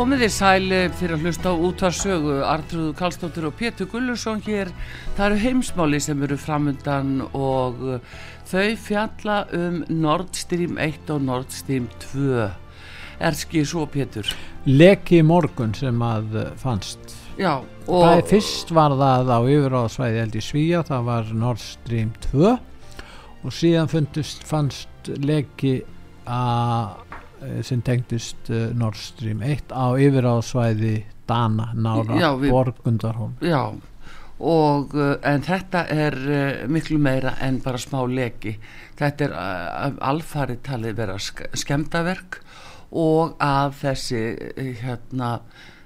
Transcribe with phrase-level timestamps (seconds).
[0.00, 4.70] Komið þið sæli fyrir að hlusta á útvarsögu Artrúðu Kallstóttur og Pétur Gullursson hér.
[5.18, 11.26] Það eru heimsmáli sem eru framundan og uh, þau fjalla um Nord Stream 1 og
[11.26, 12.46] Nord Stream 2.
[13.28, 14.32] Er skið svo Pétur?
[14.64, 17.12] Leki morgun sem að uh, fannst.
[17.36, 17.58] Já.
[17.84, 22.16] Og það er fyrst var það á yfiráðsvæði held í Svíja, það var Nord Stream
[22.30, 25.82] 2 og síðan fundist, fannst leki
[26.24, 27.09] að Eh,
[27.66, 30.96] sem tengdist uh, Nord Stream 1 á yfiráðsvæði
[31.30, 33.36] Dana, Nára, Já, við, Borgundarhólm.
[33.44, 33.72] Já,
[34.40, 38.56] og uh, en þetta er uh, miklu meira en bara smá leki.
[39.00, 39.36] Þetta er
[40.10, 42.40] alfarið talið vera skemdaverk
[42.90, 44.22] og að þessi
[44.82, 45.36] hérna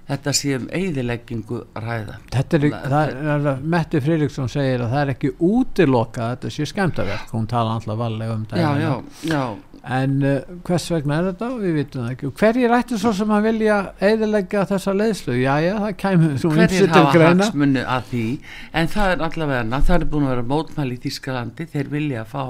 [0.08, 2.18] þetta sé um eigðileggingu ræða.
[2.32, 7.30] Þetta er, það er, Metti Fridriksson segir að það er ekki útiloka þetta sé skemdaverk,
[7.32, 9.44] hún tala alltaf valega um þetta já, já, já.
[9.84, 11.48] En uh, hvers vegna er þetta?
[11.60, 12.28] Við vitum það ekki.
[12.40, 13.74] Hverjir ættu svo sem að vilja
[14.08, 15.34] eðilegja þessa leiðslu?
[15.36, 18.24] Já já það kæmur hverjir hafa hagsmunni að því?
[18.80, 22.42] En það er allavega það er búin að vera mótmæli í Þískalandi þeir vilja fá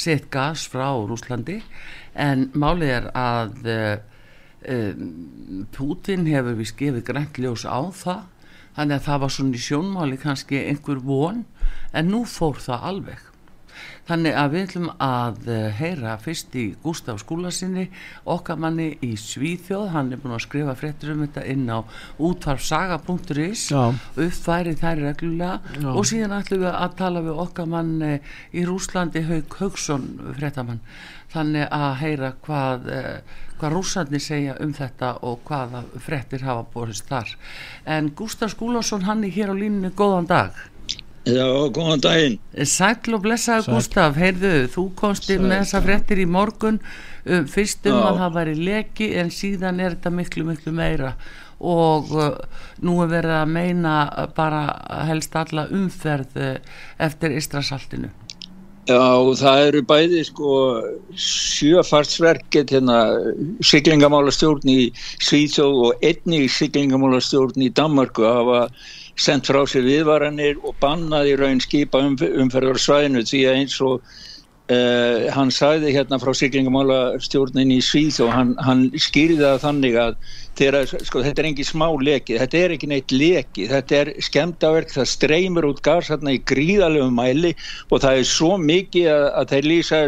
[0.00, 1.58] sett gas frá Rúslandi
[2.18, 4.07] en málið er að uh,
[5.76, 8.22] Putin hefur við skefið grænljós á það
[8.78, 11.44] þannig að það var svona í sjónmáli kannski einhver von
[11.92, 13.28] en nú fór það alveg
[14.08, 17.88] Þannig að við ætlum að eh, heyra fyrst í Gustaf Skúlasinni,
[18.28, 21.84] okkar manni í Svíþjóð, hann er búin að skrifa fréttur um þetta inn á
[22.16, 25.90] útvarfsaga.is, uppfærið þær reglulega Já.
[25.92, 28.14] og síðan ætlum við að tala við okkar manni
[28.56, 30.08] í Rúslandi Haug Haugsson
[30.38, 30.80] fréttamann.
[31.32, 37.08] Þannig að heyra hvað, eh, hvað rúsandi segja um þetta og hvaða fréttir hafa borist
[37.10, 37.34] þar.
[37.84, 40.52] En Gustaf Skúlason, hann er hér á línni, góðan dag.
[41.28, 42.38] Já, góðan daginn.
[42.64, 46.80] Sæl og blessaði Gustaf, heyrðu, þú komst inn með þessa frettir í morgun,
[47.26, 48.06] um, fyrst um Já.
[48.08, 51.12] að það væri leki en síðan er þetta miklu, miklu meira
[51.58, 52.38] og uh,
[52.86, 53.94] nú er verið að meina
[54.36, 54.62] bara
[55.08, 56.54] helst alla umferð uh,
[57.02, 58.12] eftir Ístrasaltinu.
[58.88, 60.50] Já, það eru bæði sko
[61.20, 63.00] sjöfartsverket hérna
[63.68, 68.62] siglingamálastjórn í Svíþjóð og einni siglingamálastjórn í Danmarku hafa
[69.20, 74.16] sendt frá sér viðvaranir og bannaði raun skipa um, umferðar svæðinu því að eins og
[74.72, 79.98] uh, hann sagði hérna frá siglingamála stjórnin í Svíð og hann, hann skýrði það þannig
[80.02, 80.18] að
[80.58, 84.90] þeirra, sko, þetta er engin smá leki, þetta er ekki neitt leki, þetta er skemdaverk,
[84.94, 87.52] það streymur út gas hérna í gríðalöfum mæli
[87.88, 90.02] og það er svo mikið að, að þeir lýsa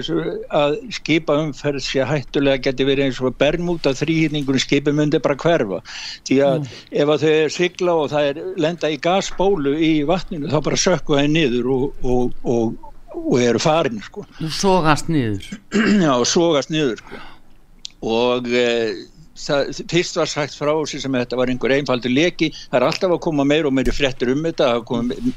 [0.61, 5.81] að skipa umferð sé hættulega geti verið eins og bermúta þrýhýtningunum skipum undir bara hverfa
[6.29, 6.77] því að mm.
[7.03, 10.85] ef að þau er sigla og það er lenda í gasbólu í vatninu þá bara
[10.85, 12.79] sökku það niður og, og, og,
[13.15, 14.27] og eru farin sko.
[14.27, 15.47] og sógast niður
[16.05, 17.23] já og sógast niður sko.
[18.11, 18.69] og e,
[19.41, 23.23] það, fyrst var sagt frá sem þetta var einhver einfaldur leki það er alltaf að
[23.27, 24.69] koma meir og meiri frettir um þetta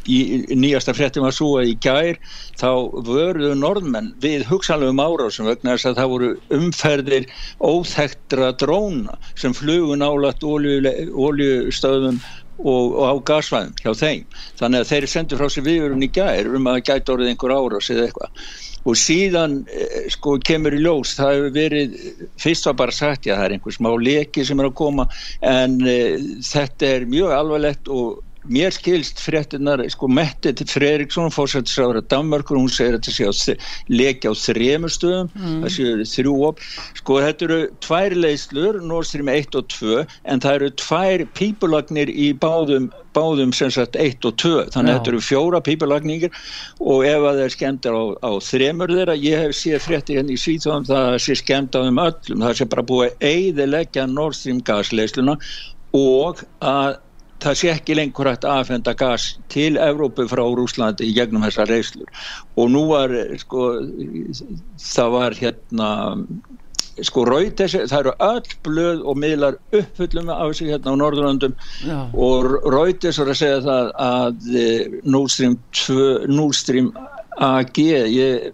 [0.05, 0.19] í,
[0.53, 2.19] í nýjasta frettum var svo að í gær
[2.59, 2.69] þá
[3.07, 7.29] vörðu norðmenn við hugsanlegum árásum vegna þess að það voru umferðir
[7.63, 12.21] óþektra dróna sem flugu nálat óljustöðum
[12.59, 14.37] og, og á gasvæðum hjá þeim.
[14.59, 17.89] Þannig að þeir sendu frá sér viðurum í gær um að gæta orðið einhver árás
[17.93, 18.43] eða eitthvað.
[18.83, 21.97] Og síðan eh, sko kemur í ljós það hefur verið,
[22.41, 25.07] fyrst var bara sagt já það er einhver smá leki sem er að koma
[25.39, 25.97] en e,
[26.43, 28.19] þetta er mjög alvarlegt og
[28.49, 33.69] mér skilst fréttinar sko Mette Fredriksson fórsættisraður af Danmarkur, hún segir að þetta sé að
[33.91, 35.61] leki á þremur stöðum mm.
[35.63, 36.65] það séu þrjú op.
[36.99, 42.11] Sko þetta eru tvær leyslur, Nord Stream 1 og 2 en það eru tvær pípulagnir
[42.11, 46.33] í báðum báðum sem sagt 1 og 2 þannig að þetta eru fjóra pípulagningir
[46.81, 47.93] og ef að það er skemmt á,
[48.25, 51.79] á þremur þeirra, ég hef séð frétti henni hérna í Svíþjóðum það sé skemmt á
[51.85, 52.45] þeim öllum.
[52.47, 55.37] Það sé bara búið að eiðilegja Nord Stream gasleysluna
[55.93, 56.97] og að
[57.43, 61.71] það sé ekki lengur hægt að aðfenda gas til Evrópu frá Rúslandi í gegnum þessar
[61.71, 62.25] reyslur
[62.55, 63.69] og nú var sko
[64.79, 65.89] það var hérna
[67.01, 71.99] sko Reuters, það eru öll blöð og miðlar uppfullum af þessu hérna á Norðurlandum Já.
[72.13, 75.57] og Reuters var að segja það að eh, Nord Stream,
[75.87, 75.97] 2,
[76.29, 76.91] Nord Stream
[77.41, 78.51] AG ég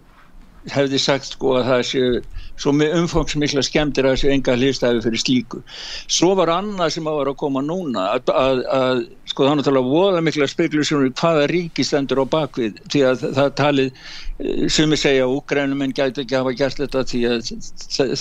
[0.72, 2.22] hefði sagt sko að það séu
[2.60, 5.62] svo með umfangsmikla skemmtir að þessu enga hlýstæfi fyrir slíku.
[6.10, 9.02] Svo var annað sem að var að koma núna að, að, að
[9.32, 13.50] sko þannig að tala voða mikla speklusjónur hvaða ríki stendur á bakvið því að það
[13.62, 17.52] talið eh, sem ég segja úgrænum en gæti ekki hafa gert þetta því að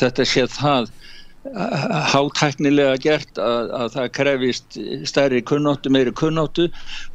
[0.03, 0.91] þetta sé það
[1.55, 4.77] hátæknilega gert að, að það krefist
[5.09, 6.67] stærri kunnóttu, meiri kunnóttu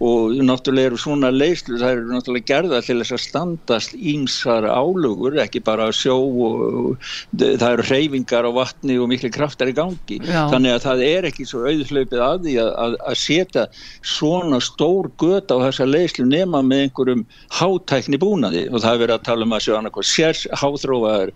[0.02, 5.38] og náttúrulega eru svona leyslu, það eru náttúrulega gerða til þess að standast ímsar álugur,
[5.42, 10.20] ekki bara sjó og, og það eru hreyfingar á vatni og miklu kraftar í gangi
[10.24, 10.48] Já.
[10.52, 13.66] þannig að það er ekki svo auðhlaupið að því að, að setja
[14.14, 17.26] svona stór göt á þessa leyslu nema með einhverjum
[17.60, 21.32] hátækni búnaði og það er verið að tala um að sjá annað sérs háþróaður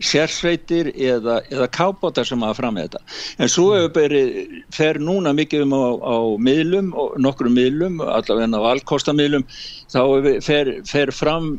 [0.00, 3.02] sérsveitir eða, eða kábátar sem hafa fram með þetta.
[3.38, 4.62] En svo mm.
[4.74, 6.16] fer núna mikið um á, á
[6.48, 6.90] miðlum,
[7.22, 9.46] nokkru miðlum, allavega á allkostamíðlum,
[9.90, 10.00] þá
[10.44, 11.52] fer, fer fram,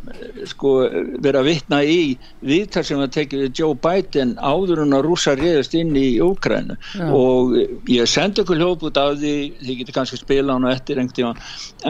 [0.49, 0.75] sko,
[1.23, 5.93] vera vittna í viðtal sem að tekja Joe Biden áður en að rúsa reyðast inn
[5.99, 7.09] í Úkrænu ja.
[7.11, 7.55] og
[7.91, 11.33] ég sendi okkur hljóput af því, þið getur kannski spila hann og eftir einhvern tíma,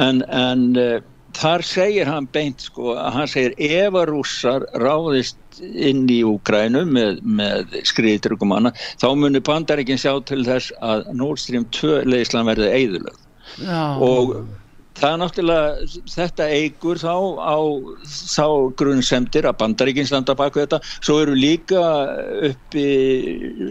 [0.02, 1.00] en, en eh,
[1.38, 6.84] þar segir hann beint sko að hann segir ef að rússar ráðist inn í Úkrænu
[6.90, 12.50] með, með skriðitrygum hana þá munir Pandaríkinn sjá til þess að Nord Stream 2 leðislan
[12.50, 13.28] verði eðlögð
[14.08, 14.36] og
[15.02, 17.58] það er náttúrulega, þetta eigur þá á
[18.06, 18.46] þá
[18.80, 20.82] grunnsemdir að bandaríkinn standa baka þetta.
[21.02, 21.82] Svo eru líka
[22.50, 22.86] uppi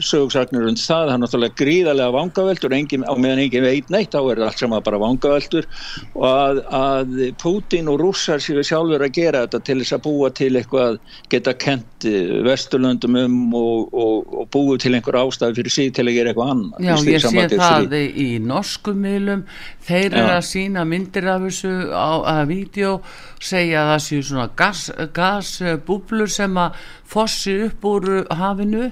[0.03, 4.43] sögursagnir und það, það er náttúrulega gríðarlega vangaveltur á meðan engin veit neitt, þá er
[4.47, 5.69] allt sama bara vangaveltur.
[6.17, 10.33] Og að, að Putin og rússar séu sjálfur að gera þetta til þess að búa
[10.35, 10.99] til eitthvað
[11.31, 12.07] geta kent
[12.47, 16.53] vesturlöndum um og, og, og búið til einhver ástæði fyrir síð til að gera eitthvað
[16.55, 19.45] annar Já, ég sé það í norskum miðlum.
[19.87, 23.01] Þeir eru að sína myndir myndir af þessu á vídeo
[23.41, 28.91] segja að það séu svona gasbúblur gas, sem að fossi upp úr hafinu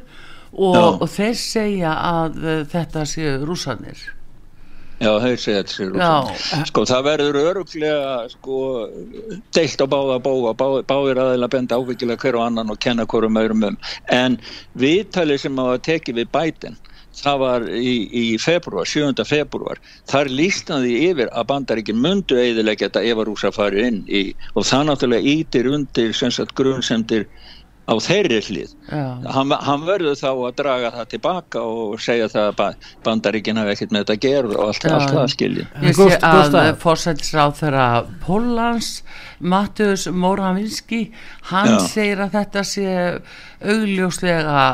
[0.52, 2.38] og, og þeir segja að
[2.70, 3.98] þetta séu rúsanir
[4.98, 8.58] Já, þeir segja þetta séu rúsanir Sko það verður öruglega sko
[9.54, 13.40] deilt á báða bá, báðir aðeins að benda ávikilega hver og annan og kenna hverjum
[13.40, 13.80] öðrum um.
[14.10, 14.38] En
[14.78, 16.78] viðtalið sem að tekið við bætinn
[17.22, 19.24] það var í, í februar, 7.
[19.28, 19.80] februar
[20.10, 24.24] þar lístnaði yfir að bandaríkinn mundu eiðilegja þetta ef að rúsa farið inn í,
[24.54, 26.14] og það náttúrulega ítir undir
[26.58, 27.28] grunnsendir
[27.88, 28.72] á þeirri hlið.
[28.92, 33.94] Hann, hann verður þá að draga það tilbaka og segja það að bandaríkinn hafi ekkert
[33.94, 35.66] með þetta að gera og allt, allt það skilji.
[35.86, 37.86] Ég sé að fórsættisráð þeirra
[38.26, 38.90] Pólans
[39.38, 41.02] Mattius Moravinski
[41.52, 41.78] hann Já.
[41.86, 42.90] segir að þetta sé
[43.58, 44.66] augljóslega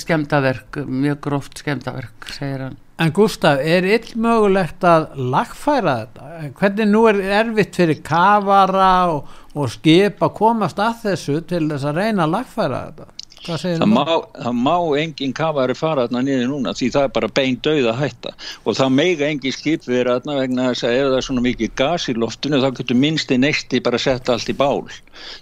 [0.00, 6.28] skemdaverk mjög gróft skemdaverk segir hann En Gustaf, er illmögulegt að lagfæra þetta?
[6.60, 11.88] Hvernig nú er erfitt fyrir kavara og, og skip að komast að þessu til þess
[11.90, 13.10] að reyna að lagfæra þetta?
[13.44, 14.04] Það má,
[14.38, 17.98] það má engin kavari fara þarna niður núna því það er bara bein döið að
[18.00, 18.30] hætta
[18.64, 21.74] og það meiga engin skip vera þarna vegna þess að ef það er svona mikið
[21.82, 24.80] gas í loftinu þá getur minnsti neisti bara að setja allt í bál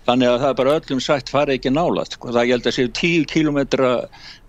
[0.09, 2.33] þannig að það er bara öllum sagt fara ekki nálat sko.
[2.35, 3.93] það gælt að séu tíu kílometra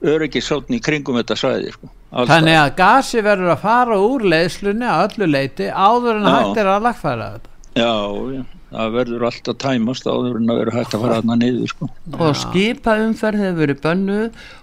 [0.01, 1.93] öryggisótni kringum þetta svæði sko.
[2.13, 6.69] Þannig að gasi verður að fara úr leiðslunni að öllu leiti áður en hægt er
[6.75, 7.53] að lagfæra þetta.
[7.73, 7.93] Já,
[8.37, 8.43] já.
[8.73, 11.89] Það verður alltaf tæmast áður en að vera hægt að fara aðna niður sko.
[12.17, 14.19] og skipaumferð hefur verið bönnu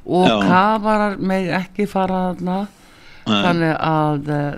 [0.07, 0.37] og Já.
[0.49, 2.57] kafarar með ekki fara aðna
[3.31, 4.55] þannig að eh,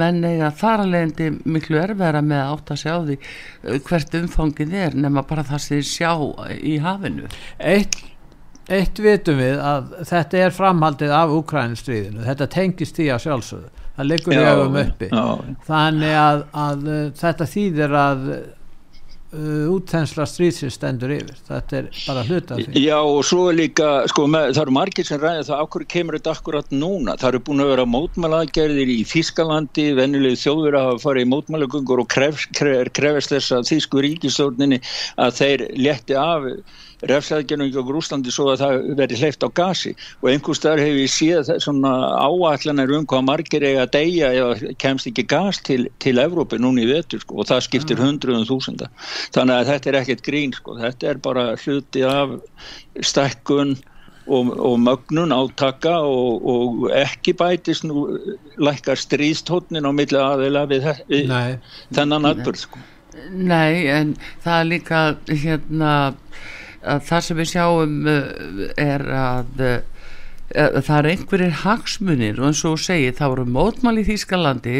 [0.00, 4.76] menn eiga þar alvegndi miklu erfæra með að átta sig á því eh, hvert umfangin
[4.84, 6.12] er nema bara það sem sjá
[6.54, 7.30] í hafinu.
[7.58, 7.98] Eitt,
[8.72, 13.72] eitt vitum við að þetta er framhaldið af Ukrænistríðinu, þetta tengist því að sjálfsögðu.
[13.94, 15.08] Það liggur í öfum uppi.
[15.12, 15.26] já.
[15.68, 18.22] þannig að, að uh, þetta þýðir að
[19.34, 21.34] uh, útþensla stríðsins stendur yfir.
[21.48, 22.84] Þetta er bara hluta því.
[22.84, 26.18] Já og svo er líka, sko með, það eru margir sem ræða það okkur kemur
[26.18, 27.18] þetta akkurat núna?
[27.20, 32.10] Það eru búin að vera mótmælagerðir í Þískalandi vennileg þjóður að fara í mótmælagungur og
[32.14, 34.80] kref, kref, krefast þess að Þísku ríkistórninni
[35.20, 36.50] að þeir létti af
[37.08, 39.92] refsaðgjörnum í Grúslandi svo að það veri hleyft á gasi.
[40.22, 41.92] Og einhver staðar hefur ég séð svona
[42.24, 46.86] áallanir um hvað margir eiga að deyja eða kemst ekki gas til, til Evrópi núni
[46.86, 48.06] í vetur sko, og það skiptir ah.
[48.06, 48.90] hundruðum þúsunda
[49.32, 52.38] þannig að þetta er ekkert grín sko, þetta er bara hluti af
[53.00, 53.76] stekkun
[54.26, 58.06] og, og mögnun átaka og, og ekki bætist nú
[58.56, 61.32] lækkar stríðstótnin á milli aðeila við, við
[61.94, 62.84] þennan atbyrð sko.
[63.30, 65.92] Nei, en það er líka hérna
[66.84, 68.22] að það sem við sjáum uh,
[68.80, 69.76] er að uh,
[70.54, 74.74] það er einhverjir hagsmunir og eins og segið það voru mótmál í Þýskalandi.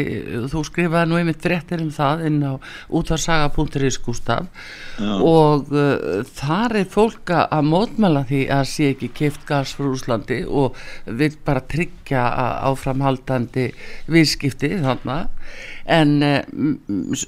[0.51, 2.53] Þú skrifaði nú einmitt fréttir um það inn á
[2.95, 4.47] útvarsaga.is Gustaf
[4.95, 5.11] Já.
[5.19, 10.41] og uh, þar er fólk að mótmæla því að sé ekki keift gas frá Úslandi
[10.47, 12.23] og vil bara tryggja
[12.71, 13.67] áframhaldandi
[14.11, 15.27] viðskipti þannig
[15.91, 16.39] en uh,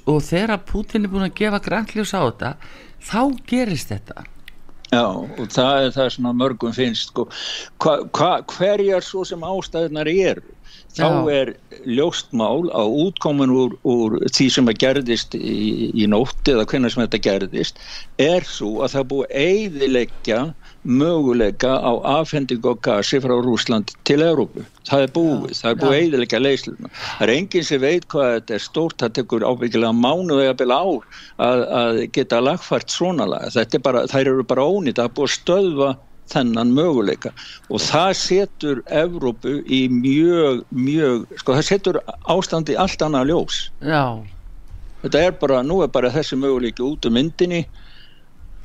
[0.08, 2.56] og þegar Putin er búin að gefa grænljus á þetta
[3.04, 4.24] þá gerist þetta
[4.88, 7.26] Já og það er það sem að mörgum finnst sko.
[7.82, 10.54] hva, hva, hverjar svo sem ástæðunar eru
[10.96, 11.10] þá Já.
[11.34, 11.50] er
[11.84, 17.04] ljóstmál á útkomin úr, úr því sem að gerðist í, í nótti eða hvernig sem
[17.04, 17.82] þetta gerðist
[18.16, 20.40] er svo að það búið eidilegja
[20.88, 24.64] möguleika á afhendingu og gasi frá Rúsland til Európu.
[24.88, 26.00] Það er búið, já, það er búið ja.
[26.00, 26.90] eiginlega leysluna.
[26.96, 30.80] Það er enginn sem veit hvað þetta er stórt, það tekur ábyggilega mánu eða bila
[30.80, 33.48] ár að, að geta lagfært svona lag.
[33.52, 35.90] Þetta er bara, þær eru bara ónýtt, er búið að stöðva
[36.28, 37.30] þennan möguleika
[37.72, 43.60] og það setur Evrópu í mjög, mjög, sko það setur ástandi allt annað ljós.
[43.80, 44.02] Já.
[45.02, 47.62] Þetta er bara, nú er bara þessi möguleiki út um myndinni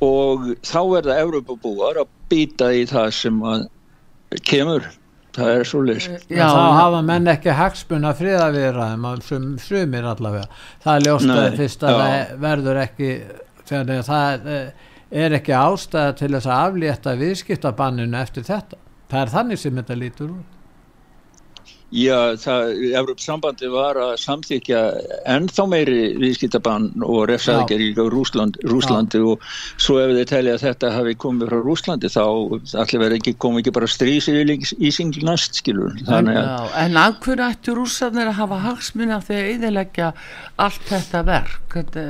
[0.04, 3.40] og þá verða Európabúar að býta í það sem
[4.44, 4.86] kemur.
[5.34, 10.46] Það er svo list þá hafa menn ekki hagspunna friðavirðaðum sem sumir allavega.
[10.84, 13.08] Það er ljóstaði fyrst að það verður ekki
[13.66, 14.48] þegar það
[15.24, 18.78] er ekki ástæða til þess að aflétta viðskiptabanninu eftir þetta.
[19.10, 20.53] Það er þannig sem þetta lítur út
[21.94, 22.34] Já,
[22.96, 24.78] Európsambandi var að samþykja
[25.30, 29.26] ennþá meiri viðskiptabann og refsaðgerði í Rúsland, Rúslandi Já.
[29.30, 29.44] og
[29.76, 33.62] svo ef þið telja að þetta hafi komið frá Rúslandi þá allir verið ekki komið
[33.62, 35.94] ekki bara strísið í singlnast, skilur.
[36.08, 36.32] Að...
[36.82, 40.12] En af hverju ættu rúsarnir að hafa hagsmunna þegar eðilegja
[40.66, 41.64] allt þetta verk?
[41.78, 42.06] Þetta,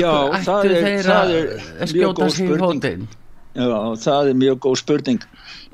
[0.00, 0.12] Já,
[0.48, 3.08] það er, það er mjög góð spurning.
[3.58, 5.24] Já, það er mjög góð spurning.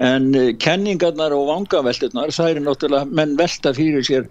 [0.01, 4.29] En uh, kenningarnar og vangavelturnar það er náttúrulega menn velta fyrir sér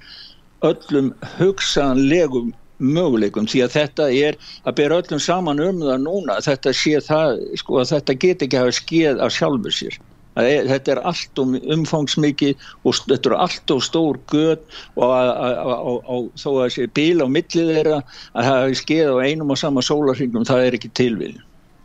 [0.65, 6.73] öllum hugsanlegum möguleikum því að þetta er að bera öllum saman um það núna þetta
[6.75, 9.99] sé það, sko að þetta get ekki hafa skeið af sjálfur sér.
[10.41, 15.29] Er, þetta er allt um umfangsmikið og þetta eru allt og stór göð og að,
[15.29, 17.99] að, að, þó að sé bíl á millið þeirra
[18.33, 21.37] að hafa skeið á einum og sama sólarhingum það er ekki tilvið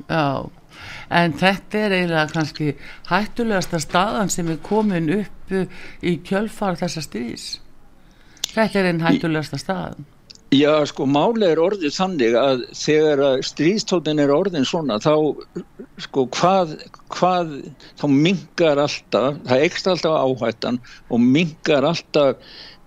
[0.08, 0.48] Já
[1.10, 2.74] en þetta er eiginlega kannski
[3.08, 5.56] hættulegasta staðan sem er komin upp
[6.04, 7.56] í kjölfar þessa styrís
[8.54, 10.06] þetta er einn hættulegasta staðan.
[10.48, 15.12] Já, sko, máli er orðið þannig að þegar stríðstótin er orðin svona, þá,
[16.00, 16.72] sko, hvað,
[17.12, 17.50] hvað,
[18.00, 20.80] þá mingar alltaf, það ekst alltaf áhættan
[21.12, 22.40] og mingar alltaf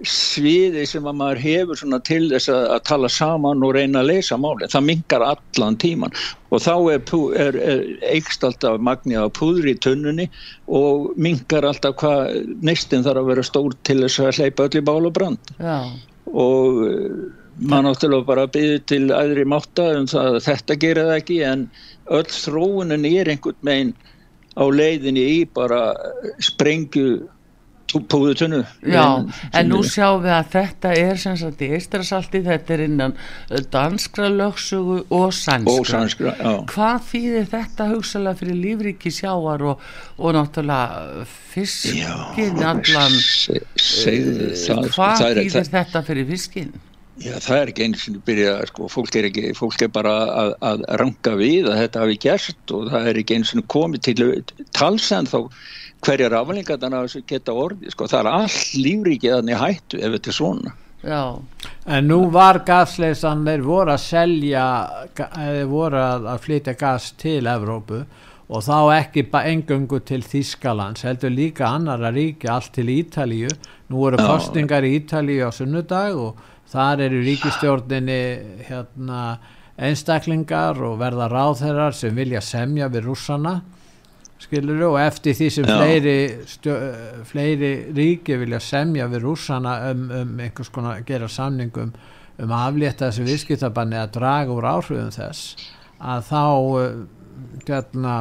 [0.07, 4.37] sviði sem að maður hefur til þess að, að tala saman og reyna að leysa
[4.41, 6.15] máli, það mingar allan tíman.
[6.51, 7.03] Og þá er,
[7.39, 10.27] er, er eikst alltaf magnið á púðri í tunnunni
[10.67, 14.85] og mingar alltaf hvað neistinn þarf að vera stór til þess að hleypa öll í
[14.89, 15.53] bál og brand.
[15.61, 15.77] Já.
[16.31, 17.21] og eh,
[17.59, 21.65] maður náttúrulega bara byrði til aðri mátta um það að þetta gera það ekki en
[22.11, 23.93] öll þróunin er einhvern megin
[24.55, 25.81] á leiðinni í bara
[26.43, 27.21] sprengju
[28.11, 28.61] púðu tunnu.
[28.87, 29.05] Já,
[29.53, 33.15] en nú sjáum við að þetta er sem sagt í Eistrasalti þetta er innan
[33.73, 36.35] danskra lögsugu og sænskra, og sænskra
[36.71, 44.87] hvað þýðir þetta hugsalega fyrir lífriki sjáar og, og náttúrulega fiskin allan se, segðu, það,
[44.95, 46.73] hvað það er, þýðir það, þetta fyrir fiskin
[47.21, 50.53] Já, það er ekki eins og byrja, sko, fólk er, ekki, fólk er bara að,
[50.65, 54.31] að ranka við að þetta hafi gert og það er ekki eins og komið til
[54.73, 55.37] talsend þá
[56.05, 58.07] hverjar aflingar þannig að þessu geta orði sko.
[58.09, 61.21] það er all lífrikið þannig hættu ef þetta er svona Já.
[61.89, 64.65] en nú var gasleysan þeir voru að selja
[65.17, 68.03] þeir voru að, að flytja gas til Evrópu
[68.51, 73.49] og þá ekki bara engöngu til Þískalands heldur líka annara ríki allt til Ítalíu
[73.89, 76.41] nú voru kostingar í Ítalíu á sunnudag og
[76.71, 78.21] þar eru ríkistjórninni
[78.67, 79.21] hérna
[79.81, 83.61] einstaklingar og verða ráðherrar sem vilja semja við rússana
[84.41, 86.17] skilur og eftir því sem fleiri,
[86.49, 86.75] stjó,
[87.29, 91.93] fleiri ríki vilja semja við rússana um, um einhvers konar gera samningum
[92.41, 95.67] um að aflétta þessu viðskiptabanni að draga úr áhrifum þess
[96.01, 96.45] að þá
[97.67, 98.15] hérna,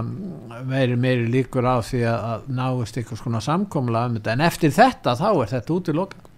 [0.69, 4.35] meiri meiri líkur á því að náist einhvers konar samkomla um þetta.
[4.35, 6.30] En eftir þetta þá er þetta út í loka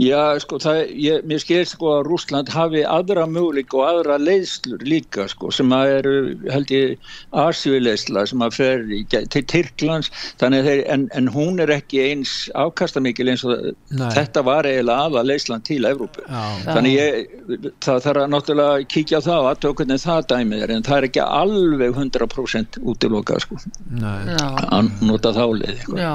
[0.00, 4.82] Já, sko, það, ég, mér sker sko að Rúsland hafi aðra möguleik og aðra leiðslur
[4.86, 6.14] líka, sko, sem að eru,
[6.50, 11.72] held ég, Asíuleisla sem að fer í, til Tyrklands, þannig þeir, en, en hún er
[11.74, 14.08] ekki eins afkastamikil eins og Nei.
[14.16, 16.24] þetta var eiginlega aða leisland til Evrópu.
[16.26, 16.42] Já.
[16.70, 17.36] Þannig ég,
[17.84, 21.08] það þarf að náttúrulega kíkja á það og aðtökunni það dæmið er, en það er
[21.10, 23.60] ekki alveg 100% útilokað, sko,
[24.00, 25.84] að nota þálið.
[25.84, 26.00] Sko.
[26.00, 26.14] Já,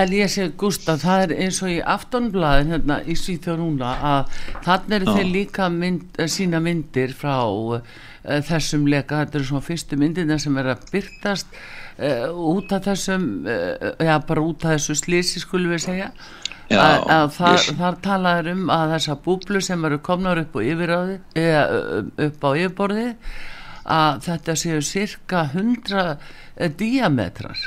[0.00, 4.34] en ég sé, Gustaf, það er eins og í aftonblæðin, hérna í Svíþjóð núna að
[4.66, 7.80] þannig eru þeir líka mynd, eh, sína myndir frá uh,
[8.48, 11.58] þessum leka, þetta eru svona fyrstu myndirna sem er að byrtast
[11.98, 16.10] uh, út af þessum uh, já bara út af þessu slísi skulum við segja.
[16.72, 20.60] Já, að, að þar, þar talaður um að þessa búblu sem eru komnar upp á
[20.64, 21.18] yfiráði
[22.24, 23.08] upp á yfirborði
[23.84, 27.66] að þetta séu cirka 100 diametrar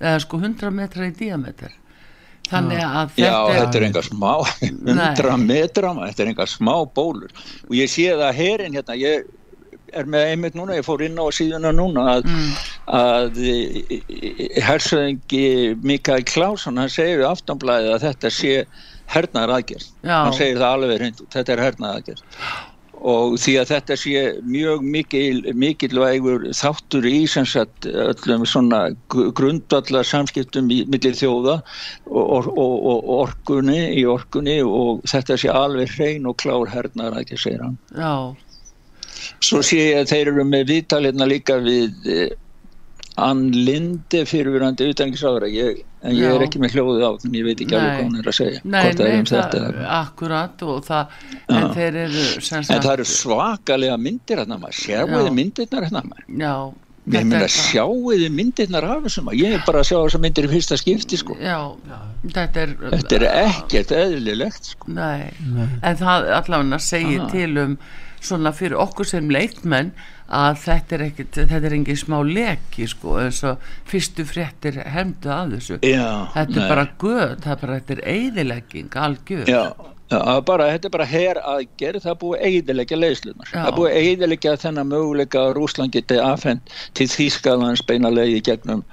[0.00, 1.76] eða sko 100 metrar í diametrar
[2.50, 4.32] þannig að þetta Já, er þetta er enga smá,
[4.68, 7.32] 100 metra þetta er enga smá bólur.
[7.68, 9.28] Og ég sé það að herin hérna ég
[9.94, 12.50] er með einmitt núna, ég fór inn á síðuna núna að, mm.
[12.98, 13.38] að
[14.66, 15.46] hersöðingi
[15.86, 18.54] Mikael Klásson, hann segir í aftanblæði að þetta sé
[19.12, 22.22] hernaðar aðgerð hann segir það alveg hreint, þetta er hernaðar aðgerð
[23.04, 30.70] og því að þetta sé mjög mikil, mikilvægur þáttur í sagt, öllum svona grundvallar samskiptum
[30.70, 31.58] millir þjóða
[32.08, 37.36] og, og, og orkunni í orkunni og þetta sé alveg hrein og klár hernar ekki
[37.36, 38.32] segir hann Já.
[39.44, 42.32] svo sé ég að þeir eru með viðtalirna líka við eh,
[43.16, 47.76] Ann Linde fyrirverandi utangisára en ég er ekki með hljóðið á þannig ég veit ekki
[47.78, 51.12] alveg hvað hún er að segja nei, hvort það er um þetta akkurat það,
[51.54, 54.80] en þeir eru en það eru svakalega myndir hérna maður.
[54.80, 56.26] Sjáuði myndirnar hérna maður?
[56.42, 56.56] Já.
[57.14, 60.78] Ég meina sjáuði myndirnar af þessum ég er bara að sjá þessar myndir í fyrsta
[60.80, 61.36] skipti sko.
[61.36, 61.58] Já,
[62.24, 64.90] þetta er Þetta er ekkert eðlilegt sko.
[64.96, 65.68] Nei, Nei.
[65.84, 67.78] en það allavega segir til um
[68.24, 69.92] svona fyrir okkur sem leikmenn
[70.28, 75.32] að þetta er ekki, þetta er engin smá leki sko, eins og fyrstu fréttir hefndu
[75.32, 75.80] að þessu.
[75.84, 79.44] Já, þetta er bara göð, það er bara, þetta er eigðilegging, algjör.
[79.50, 79.62] Já,
[80.14, 84.56] já, bara, þetta er bara her aðgerð það er búið eigðilegja leyslunar það búið eigðilegja
[84.64, 88.84] þennan möguleika að Rúsland geti afhengt til Þýskalands beina leiði gegnum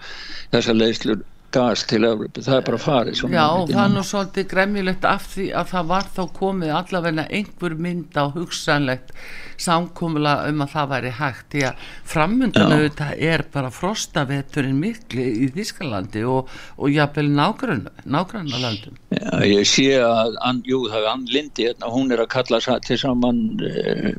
[0.54, 5.08] þessa leyslur gas til Európa, það er bara farið Já, það er nú svolítið gremmilegt
[5.08, 9.16] af því að það var þá komið allavegna einhver mynd á hugsanlegt
[9.62, 11.46] samkómula um að það væri hægt.
[11.52, 18.98] Því að framundinu þetta er bara frostaveturinn mikli í Þískalandi og, og jafnvel nágranna landum
[19.12, 22.80] Já, ég sé að, an, jú, það er Ann Lindi hérna, hún er að kalla
[22.86, 24.12] til saman eh,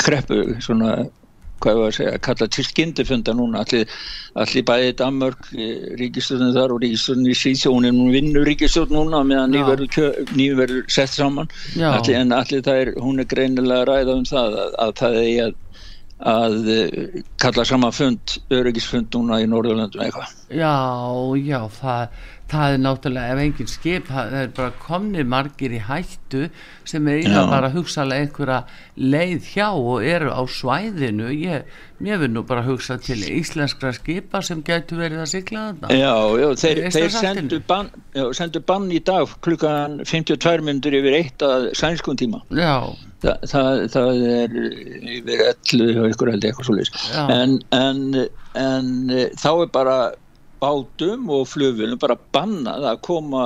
[0.00, 1.04] kreppu svona
[1.62, 3.92] hvað var að segja, kalla til skyndifunda núna, allir,
[4.42, 9.54] allir bæði Danmörk, eh, ríkistöðun þar og ríkistöðun í Svíðsjónin, hún vinnur ríkistöðun núna meðan
[9.56, 14.58] nýjum verður sett saman, allir, en allir það er, hún er greinilega ræða um það
[14.62, 15.58] að, að það er að,
[16.36, 20.32] að eh, kalla saman fund, öryggisfund núna í Norðurlandum eitthvað.
[20.48, 20.76] Já,
[21.40, 26.44] já, það það er náttúrulega ef engin skip það er bara komnið margir í hættu
[26.86, 28.58] sem er íða bara hugsalega einhverja
[28.94, 31.32] leið hjá og eru á svæðinu.
[31.34, 31.64] Ég,
[32.06, 36.14] ég vil nú bara hugsa til íslenskra skipa sem getur verið að sigla þetta Já,
[36.38, 41.46] já þeir, þeir sendu, bann, já, sendu bann í dag klukkan 52 minnur yfir eitt
[41.46, 42.44] að sænskun tíma.
[42.54, 42.94] Já.
[43.24, 44.54] Þa, það, það er
[45.16, 48.02] yfir 11 og ykkur held eitthvað svo en, en,
[48.60, 48.90] en
[49.40, 49.96] þá er bara
[50.62, 53.44] bátum og flugvölum bara bannað að koma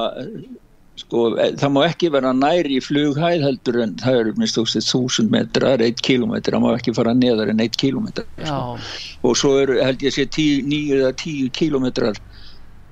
[1.01, 5.33] sko, e, það má ekki vera næri í flughæð heldur en það eru minnst þúsund
[5.33, 8.79] metrar, eitt kilómetr það má ekki fara neðar en eitt kilómetr sko.
[9.23, 12.21] og svo eru held ég að sé nýju eða tíu kilómetrar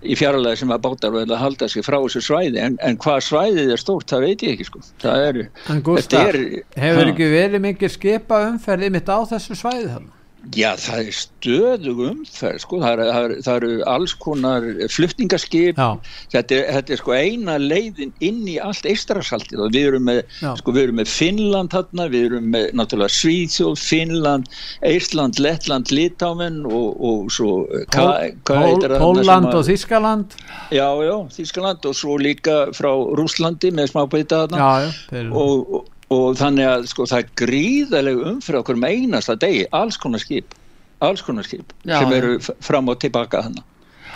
[0.02, 2.60] í fjarlæði sem að bátar verða að halda sig frá þessu svæði.
[2.62, 4.82] En, en hvað svæðið er stórt það veit ég ekki sko.
[5.02, 5.40] Það er,
[5.86, 6.38] Gustaf, er,
[6.78, 10.17] hefur ekki verið mikið skipa umferðið mitt á þessu svæði þannig
[10.54, 13.08] Já, það er stöðug umferð, sko, það, er,
[13.42, 15.80] það, er, eru alls konar flutningaskip,
[16.30, 20.20] þetta er, þetta er sko eina leiðin inn í allt eistrasaltið og við erum með,
[20.60, 24.48] sko, við erum með Finnland þarna, við erum með náttúrulega Svíðsjóð, Finnland,
[24.86, 27.58] Eistland, Lettland, Litámen og, og svo
[27.98, 30.38] Póland og Þískaland.
[30.70, 35.30] Já, já, Þískaland og svo líka frá Rúslandi með smábæta þarna.
[35.34, 39.98] Og, og og þannig að sko það er gríðarlega umfyrir okkur með einasta degi, alls
[40.00, 40.54] konar skip.
[41.04, 43.66] Alls konar skip Já, sem eru fram og tilbaka þannig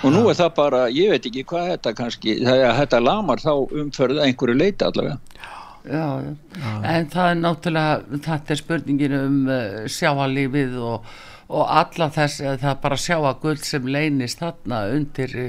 [0.03, 3.43] og nú er það bara, ég veit ekki hvað þetta kannski, það er þetta lamar
[3.43, 3.53] þá
[3.83, 5.19] umförð einhverju leita allavega.
[5.83, 6.73] Já, já.
[6.87, 11.09] en það er náttúrulega þetta er spurningin um uh, sjáalífið og,
[11.51, 15.49] og alla þess að það er bara sjáagull sem leynist þarna undir í,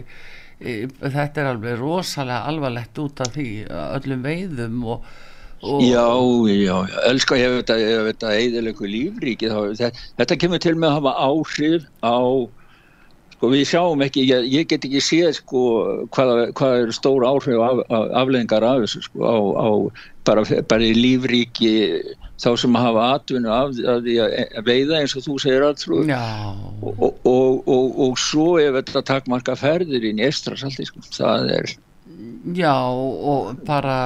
[0.58, 5.06] í, þetta er alveg rosalega alvarlegt út af því öllum veiðum og,
[5.64, 6.04] og Já,
[6.52, 9.48] já, já, elskar ég veit að, að eðilegu lífríki.
[9.48, 12.20] Þá, þetta, þetta kemur til með að hafa áhrif á
[13.44, 15.62] sko við sjáum ekki, ég, ég get ekki séð sko
[16.16, 19.70] hvað, hvað eru stór áhrif af, af, afleðingar af þessu sko á, á
[20.24, 21.74] bara, bara í lífríki
[22.40, 26.24] þá sem hafa atvinnu af, af því að veiða eins og þú segir alltrú já,
[26.80, 31.52] og, og, og, og, og svo ef þetta takmarka ferðir inn í estrasalti sko, það
[31.58, 31.76] er
[32.56, 34.00] já og bara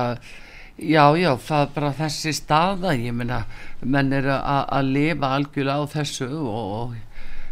[0.77, 3.41] já, já, það er bara þessi staða ég meina,
[3.81, 6.95] menn eru að að lifa algjörlega á þessu og, og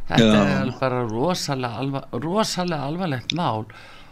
[0.10, 0.62] þetta Já.
[0.62, 3.66] er bara rosalega, alva, rosalega alvarlegt mál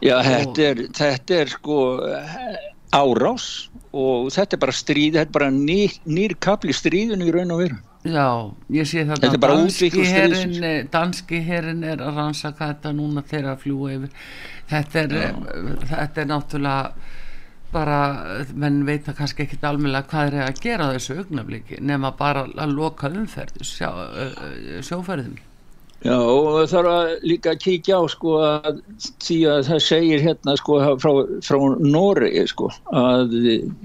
[0.03, 1.77] Já, Og- þetta er, þetta er sko
[2.09, 2.57] eh,
[2.93, 3.45] árás
[3.93, 7.61] og þetta er bara stríð, þetta er bara nýr, nýr kapli stríðinu í raun og
[7.61, 7.77] veru.
[8.03, 8.25] Já,
[8.73, 10.89] ég sé er bara danski herin, stríðsins.
[10.91, 14.09] danski herin er að rannsaka þetta núna þegar að fljúa yfir
[14.73, 15.13] þetta er,
[15.87, 16.91] þetta er náttúrulega
[17.73, 17.99] bara,
[18.55, 22.77] menn veit að kannski ekkit almennilega hvað er að gera þessu augnabliki nema bara að
[22.77, 24.29] loka umferð sjá, ö,
[24.85, 25.41] sjóferðum.
[26.03, 28.79] Já, og það þarf að líka að kíkja á sko að
[29.23, 31.11] því að það segir hérna sko frá,
[31.47, 33.37] frá Noregi sko að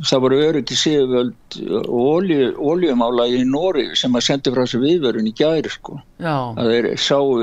[0.03, 5.31] það voru öryggi séuvöld og olju, oljumála í Noregi sem að sendi frá sér viðvörun
[5.31, 6.01] í gæri sko.
[6.19, 7.39] Já, að þeir sáu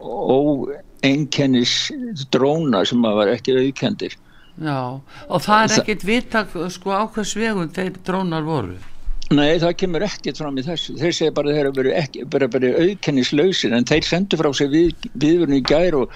[0.00, 1.74] óeinkennis
[2.32, 4.16] dróna sem að var ekki aukendir
[4.56, 4.80] já
[5.28, 8.76] og það er ekkit vita sko á hvers vegum þeir drónar voru
[9.34, 10.92] Nei, það kemur ekkert fram í þessu.
[11.00, 11.68] Þeir segja bara að þeir
[12.36, 16.12] eru bara aukennislausir en þeir sendu frá sig við, viðvörun í gær og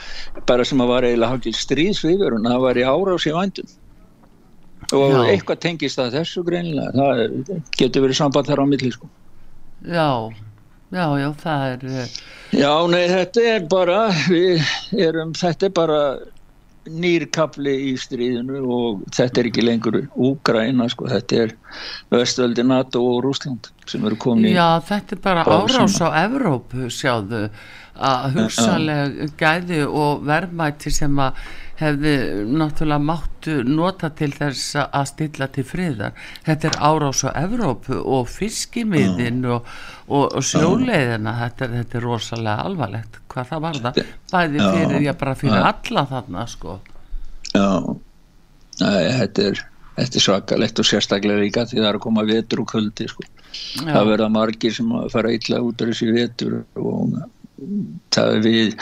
[0.47, 3.73] bara sem að var eiginlega hálfgeir stríðsviðvörun að það var í árás í vændum.
[4.95, 5.19] Og Já.
[5.33, 6.95] eitthvað tengist að þessu greinilega.
[6.95, 9.11] Það getur verið samband þar á milli, sko.
[9.91, 10.09] Já,
[10.95, 12.17] já, já, það er eh,
[12.61, 14.01] Já, nei, þetta er bara,
[14.31, 14.71] við
[15.09, 16.01] erum, þetta er bara
[16.91, 21.55] nýrkafli í stríðinu og þetta er ekki lengur Úgræna, sko, þetta er
[22.13, 26.89] Vestvöldi NATO og Rúsland sem eru komin í Já, þetta er Bara árás á Evrópu,
[26.95, 27.47] sjáðu,
[28.01, 31.41] að hugsaleg gæði og verðmæti sem að
[31.81, 32.13] hefði
[32.45, 36.13] náttúrulega máttu nota til þess að stilla til friðar.
[36.45, 39.71] Þetta er árás á Evrópu og fiskimiðin og,
[40.09, 43.19] og, og sjóleiðina, þetta þetta er rosalega alvarlegt.
[43.33, 44.05] Hvað það var það?
[44.35, 46.79] Bæði fyrir, já bara fyrir alla þarna, sko.
[47.55, 47.67] Já,
[48.77, 49.65] þetta er,
[49.97, 53.25] þetta er svakalegt og sérstaklega líka því það er að koma vetur og kuldi sko.
[53.51, 53.91] Já.
[53.97, 57.17] það verða margir sem að fara illa út af þessi vetur og
[58.15, 58.75] það við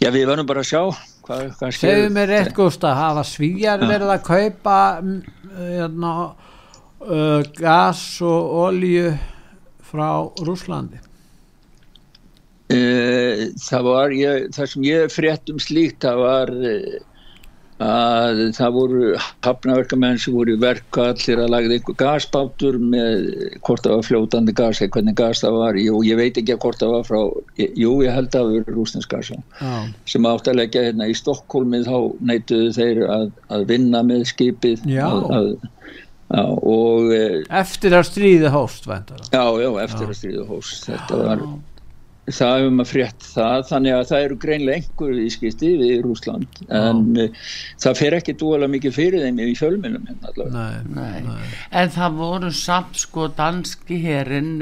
[0.00, 0.82] já við verðum bara að sjá
[1.26, 5.20] hvað, Segðu mér rétt Gústa, hafa svíjar verið að kaupa mm,
[5.58, 6.14] hérna,
[7.04, 9.12] uh, gas og olju
[9.90, 10.10] frá
[10.46, 11.00] Rúslandi?
[12.70, 17.00] Eh, það var ég, það sem ég frétt um slíkt það var eh,
[17.80, 19.10] að það voru
[19.44, 23.22] hafnaverkamenn sem voru í verka allir að lagða einhver gasbátur með
[23.64, 25.80] hvort það var fljótandi gas eða hvernig gas það var.
[25.80, 27.20] Jú, ég veit ekki hvort það var frá
[27.56, 29.40] jú ég held að það voru rústins gas já.
[29.62, 29.72] Já,
[30.12, 31.98] sem átt að leggja hérna í Stokkólmið þá
[32.32, 34.84] neituðu þeir að, að vinna með skipið.
[34.90, 35.06] Já.
[35.08, 35.50] að, að,
[36.36, 39.00] já, og eh, eftir að stríði hóst já,
[39.32, 41.48] já, eftir að stríða hós þetta var
[42.28, 47.02] það hefur maður frétt það þannig að það eru greinlega einhver viðskipti við Rúsland en
[47.16, 47.44] uh,
[47.82, 51.20] það fer ekki dúalega mikið fyrir þeim í fjölminum hérna allavega Nei, Nei.
[51.26, 51.52] nei.
[51.82, 54.52] En það voru samt sko danski herin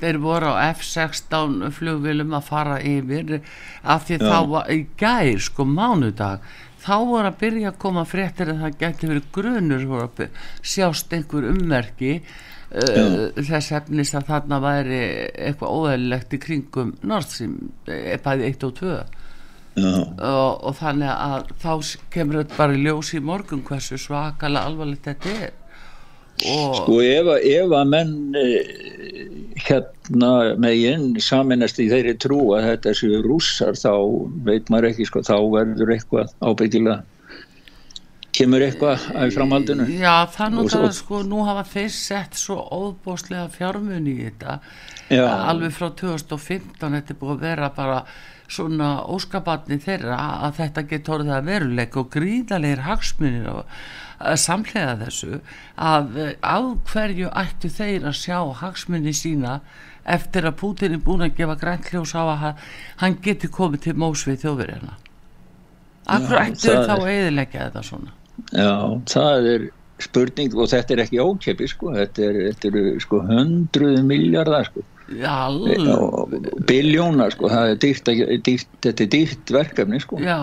[0.00, 3.40] þeir voru á F-16 flugvilum að fara yfir
[3.82, 4.26] af því Já.
[4.28, 6.44] þá var í gær sko mánudag
[6.80, 10.06] þá voru að byrja að koma fréttir að það geti verið grunur
[10.62, 12.20] sjást einhver ummerki
[12.70, 15.00] uh, þess efnis að þarna væri
[15.34, 17.56] eitthvað óæðilegt í kringum Nord Stream
[17.90, 19.00] eh, bæði 1 og 2 já,
[19.80, 21.72] og, og þannig að þá
[22.14, 25.56] kemur þetta bara í ljós í morgun hversu svakalega alvarlegt þetta er.
[26.50, 28.68] Og sko ef, ef að menn uh,
[29.60, 33.92] hérna megin saminast í þeirri trú að þetta séu rússar þá
[34.46, 37.02] veit maður ekki sko þá verður eitthvað ábyggilega
[38.36, 39.86] kemur eitthvað að framhaldinu?
[39.98, 44.58] Já, það það svo- sko, nú hafa þeir sett svo óbóðslega fjármunni í þetta
[45.10, 45.24] Já.
[45.50, 48.04] alveg frá 2015 þetta er búið að vera bara
[48.50, 53.64] svona óskabatni þeirra að þetta getur orðið að veruleik og gríðalegir hagsmunir og
[54.38, 55.40] samlega þessu
[55.78, 56.58] að á
[56.92, 59.60] hverju ættu þeir að sjá hagsmunni sína
[60.04, 62.64] eftir að Putin er búin að gefa grænt hljós á að
[63.02, 64.96] hann geti komið til mósvið þjóðverðina
[66.10, 68.14] Akkur ættu þá að eðilegja þetta svona
[68.54, 68.74] Já,
[69.10, 69.68] það er
[70.00, 74.84] spurning og þetta er ekki ókepi sko, þetta eru er, sko hundruð miljardar sko.
[76.70, 78.12] Biljónar sko það er dýrt,
[78.46, 80.20] dýrt, þetta er dýrt verkefni sko.
[80.22, 80.40] Já,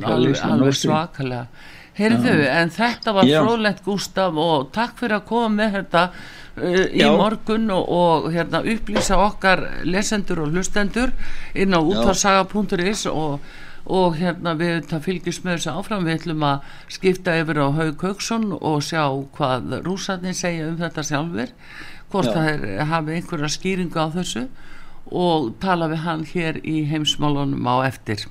[0.00, 1.46] alveg, alveg svakalega.
[1.92, 7.02] Heyrðu, en þetta var frólægt Gustaf og takk fyrir að koma með þetta uh, í
[7.02, 7.10] Já.
[7.20, 11.12] morgun og, og hérna, upplýsa okkar lesendur og hlustendur
[11.52, 13.44] inn á útvarsaga.is og,
[13.86, 16.04] og hérna við fylgjum með þessu áfram.
[16.06, 19.04] Við ætlum að skipta yfir á Haug Haugsson og sjá
[19.36, 21.56] hvað rúsarnir segja um þetta sjálfur
[22.12, 22.34] hvort Já.
[22.36, 24.46] það er, hafi einhverja skýringu á þessu
[25.12, 28.26] og tala við hann hér í heimsmálunum á eftir.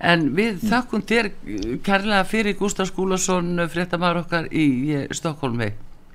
[0.00, 1.30] En við þakkum þér
[1.84, 4.66] kærlega fyrir Gustaf Skúlason fréttamaður okkar í
[5.16, 5.70] Stokkólmi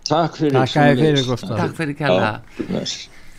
[0.06, 2.78] Takk fyrir Takk fyrir Gustaf Takk fyrir kærlega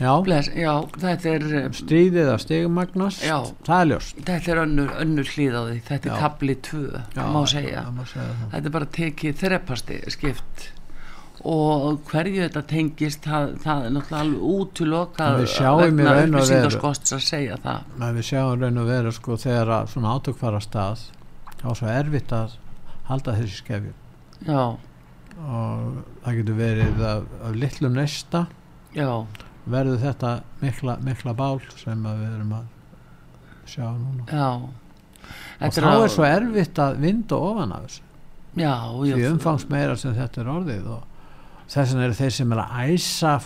[0.02, 3.36] Já, Bless, já, þetta er eh, stríðið að stegumagnast já,
[3.66, 4.22] það er ljóst.
[4.26, 5.74] Þetta er önnur, önnur hlýð á því.
[5.88, 7.02] Þetta er kapli 2,
[7.36, 7.82] má segja.
[8.52, 10.64] þetta er bara tekið þreppasti skipt.
[11.48, 15.38] Og hverju þetta tengist það, það er náttúrulega alveg útlokkað
[15.82, 17.94] vegna upplýsingarskosts að segja það.
[18.18, 21.06] Við sjáum raun og veru sko þegar að svona átök fara stað
[21.62, 22.58] þá er svo erfitt að
[23.10, 23.96] halda þessi skefjum.
[24.46, 24.64] Já.
[25.42, 28.46] Og það getur verið af, af litlum nesta
[28.94, 29.08] já
[29.70, 34.26] verður þetta mikla, mikla bál sem við erum að sjá núna.
[34.26, 34.48] Já.
[35.62, 38.08] Og þá er svo erfitt að vinda ofan af þessu.
[38.58, 41.04] Já, því umfangs meira sem þetta er orðið og
[41.72, 43.36] þess vegna eru þeir sem er að æsa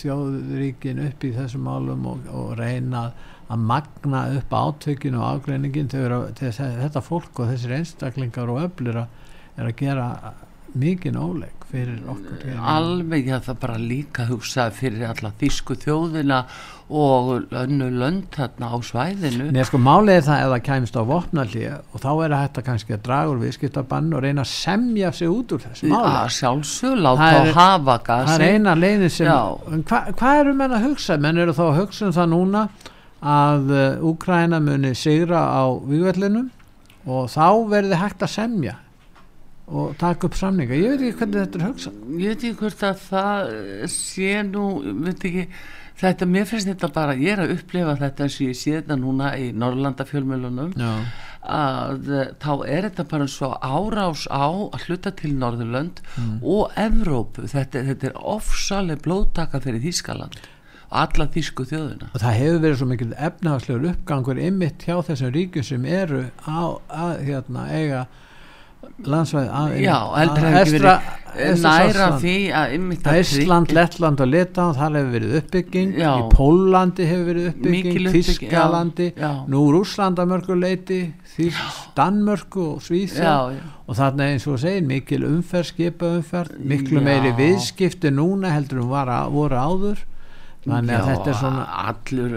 [0.00, 3.08] þjóðuríkin upp í þessum málum og, og reyna
[3.50, 9.76] að magna upp átökinu og ágreiningin þetta fólk og þessir einstaklingar og öflur er að
[9.80, 10.08] gera
[10.80, 16.44] mikið óleg fyrir okkur alveg já það bara líka hugsa fyrir alla þísku þjóðina
[16.86, 19.48] og önnu lönd þarna á svæðinu.
[19.50, 22.94] Nei sko málið er það ef það kæmst á vopnallíja og þá er þetta kannski
[22.94, 26.12] að draga úr viðskiptabann og reyna að semja sig út úr þessu máli.
[26.14, 30.86] Ja, sjálfsög, láta á hafa það er eina leiðin sem hvað hva eru menn að
[30.92, 31.18] hugsa?
[31.18, 32.66] menn eru þá að hugsa um það núna
[33.26, 36.46] að Úkræna uh, muni sigra á vývellinu
[37.06, 38.78] og þá verður hægt að semja
[39.66, 41.96] og taka upp samninga, ég veit ekki hvernig þetta er hugsað.
[42.22, 43.50] Ég veit ekki hvort að það
[43.90, 44.66] sé nú,
[45.02, 45.46] veit ekki
[46.00, 48.98] þetta, mér finnst þetta bara, ég er að upplifa þetta eins og ég sé þetta
[49.00, 50.74] núna í Norrlanda fjölmjölunum
[51.46, 52.10] að
[52.42, 56.36] þá er þetta bara svo árás á að hluta til Norðurlönd mm.
[56.42, 60.38] og Evrópu, þetta, þetta er ofsaleg blóttaka fyrir Þískaland
[60.96, 65.66] alla þísku þjóðuna og það hefur verið svo mikil efnahagslegur uppgangur ymitt hjá þessum ríkjum
[65.66, 68.04] sem eru á að hérna, eiga
[69.06, 71.24] landsvæði já, heldur það ekki verið
[71.60, 72.74] næra því að
[73.20, 75.92] Ísland, Lettland og Litán þar hefur verið uppbygging.
[76.00, 76.10] Já.
[76.16, 79.08] í Pólandi hefur verið uppbygging Þískalandi,
[79.52, 81.00] nú Rúslanda mörguleiti,
[81.96, 83.36] Danmörku og Svíþjá
[83.86, 88.94] og þarna eins og segir mikil umferð, skipa umferð miklu meiri viðskipti núna heldur um
[89.36, 90.04] voru áður
[90.66, 92.34] þannig að þetta er svona allur,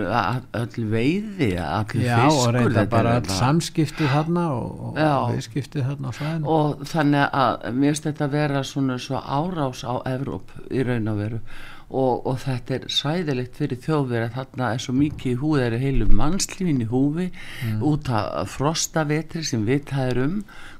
[0.60, 6.54] all veiði allur já, fiskur bara all samskipti þarna og, og viðskipti þarna á svæðinu.
[6.54, 11.12] Og þannig að mér finnst þetta að vera svona svo árás á Evróp í raun
[11.12, 11.44] og veru.
[11.89, 16.06] Og, og þetta er sæðilegt fyrir þjóðverð þarna er svo mikið í húð er heilu
[16.13, 17.80] mannslífin í húfi mm.
[17.89, 20.36] út af frostavetri sem við það er um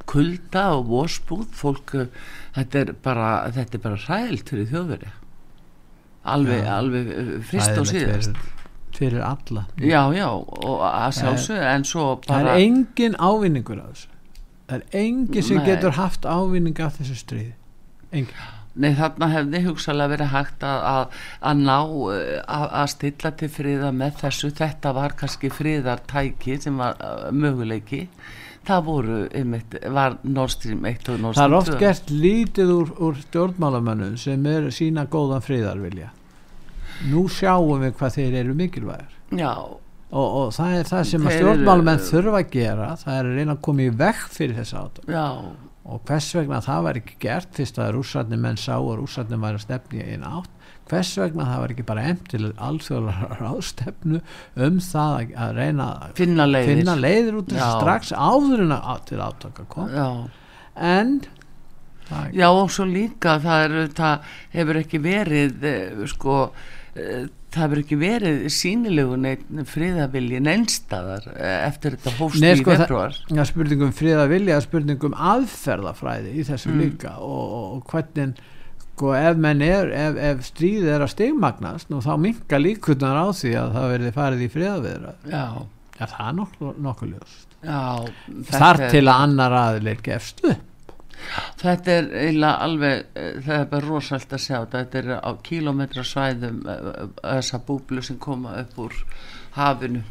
[0.10, 1.96] kulda og vósbúð fólk,
[2.54, 5.12] þetta er bara þetta er bara sæðilt fyrir þjóðverði
[6.24, 8.38] alveg, já, alveg uh, frist og síðast.
[8.38, 9.66] fyrir, fyrir alla.
[9.80, 14.16] Já já og að sjálfsög en svo bara það er engin ávinningur af þessu.
[14.70, 15.66] Það er engin sem Nei.
[15.66, 17.54] getur haft ávinning af þessu stríði.
[18.12, 18.48] Engin
[18.80, 21.16] Nei þarna hefði hugsalega verið hægt að, að,
[21.50, 22.12] að ná uh,
[22.46, 24.52] að, að stilla til friða með þessu.
[24.56, 28.06] Þetta var kannski friðartæki sem var uh, möguleiki
[28.70, 32.14] það voru einmitt, var Nord Stream 1 og Nord Stream 2 það er oft gert
[32.14, 36.10] lítið úr, úr stjórnmálamönnum sem er sína góðan friðarvilja.
[37.10, 39.16] Nú sjáum við hvað þeir eru mikilvægir.
[39.40, 39.54] Já.
[40.10, 43.66] Og, og það er það sem stjórnmálamenn þurfa að gera það er að reyna að
[43.68, 45.12] koma í vekk fyrir þess aðtönd
[45.90, 49.58] og hvers vegna það var ekki gert fyrst að rússarnir menn sá og rússarnir var
[49.58, 50.50] að stefni einn átt
[50.90, 54.22] hvers vegna það var ekki bara emt til alþjóðlar ástefnu
[54.68, 59.20] um það að reyna að finna leiðir, finna leiðir út strax áður en að til
[59.24, 60.08] átaka kom já.
[60.76, 61.20] en
[62.34, 66.38] Já og svo líka það, er, það hefur ekki verið eh, sko
[66.98, 72.78] eh, það hefur ekki verið sínilegu neitt friðavilji neinstadar eftir þetta hófst Nei, í sko,
[72.82, 76.82] februar það er spurningum friðavilja spurningum aðferðafræði í þessu Mm.
[76.84, 78.42] líka og, og hvernig
[79.00, 83.54] sko, ef, menn er, ef, ef stríðið er að stigmagnast þá minka líkurnar á því
[83.56, 85.44] að það verði farið í friðaviðra já,
[86.00, 87.56] Já, það er nokkuð, nokkuð ljóst.
[87.60, 87.80] Já
[88.54, 90.94] Þar til að annar aðileg gefst upp.
[91.60, 96.06] Þetta er eiginlega alveg, eh, það er bara rosalt að sjá þetta, er á kílómetra
[96.08, 98.96] svæðum eh, eh, þessa búblu sem koma upp úr
[99.58, 100.06] hafinu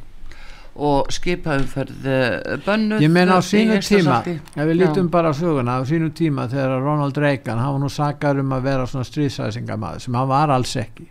[0.79, 3.03] og skipaumferð eh, bönnuð.
[3.03, 4.79] Ég meina á í sínu tíma ef við Já.
[4.83, 8.55] lítum bara á söguna á sínu tíma þegar Ronald Reagan hann var nú sakar um
[8.55, 11.09] að vera svona stríðsæsingamæður sem hann var alls ekki.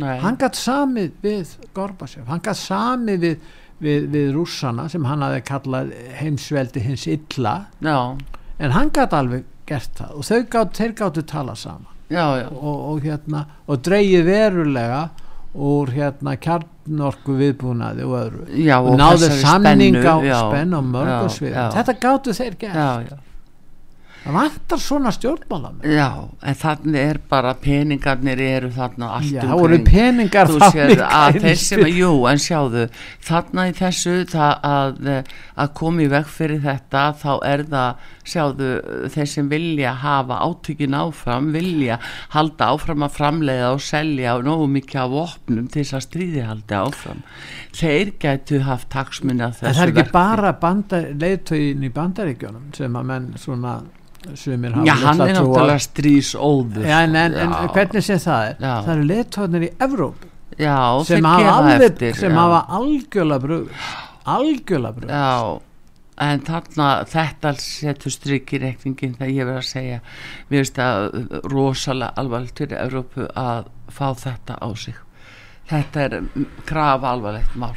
[0.00, 3.48] Nei, hann gætt samið við Gorbachev, hann gætt samið við,
[3.82, 7.54] við, við rússana sem hann hafi kallað heimsveldi hins illa.
[7.82, 7.98] Já,
[8.58, 11.90] en hann gætt alveg gert það og þau gáttu tala saman.
[12.10, 15.02] Já, já, og, og hérna og dreigið verulega
[15.54, 18.44] úr hérna kjarnorku viðbúnaði og öðru.
[18.54, 21.64] Já og náðu þessari samning á já, spenn á já, mörgum svið já.
[21.74, 22.78] þetta gáttu þeir gert.
[22.78, 23.16] Já, já,
[24.20, 26.08] það vantar svona stjórnmála já,
[26.44, 29.86] en þannig er bara peningarnir eru þarna allt já, um kring.
[29.88, 32.86] peningar þú sér að að, jú, en sjáðu
[33.26, 35.08] þarna í þessu það að,
[35.64, 38.68] að koma í veg fyrir þetta þá er það, sjáðu
[39.14, 41.96] þeir sem vilja hafa átökin áfram vilja
[42.34, 46.44] halda áfram að framleiða og selja og nógu mikið af vopnum til þess að stríði
[46.46, 47.24] haldi áfram
[47.80, 50.12] þeir gætu haft taksmunni En þessu það er ekki verki.
[50.12, 50.52] bara
[51.24, 53.78] leiðtögin í bandaríkjónum sem að menn svona
[54.34, 58.54] sumir hafa Já, hann er náttúrulega strísóður Já, en, en, en hvernig sem það er
[58.60, 58.74] Já.
[58.84, 60.28] það eru leiðtöginir í Evróp
[60.60, 60.76] Já,
[61.08, 62.38] sem þeir gefa alveg, eftir sem já.
[62.42, 63.90] hafa algjörlega brugð
[64.36, 65.60] algjörlega brugð Já,
[66.20, 70.00] en þarna þetta setur stryk í reikningin þegar ég verið að segja.
[70.50, 71.06] Mér finnst það
[71.48, 74.98] rosalega alvarlegt fyrir Evrópu að fá þetta á sig.
[75.70, 76.16] Þetta er
[76.68, 77.72] krafa alvarlegt mál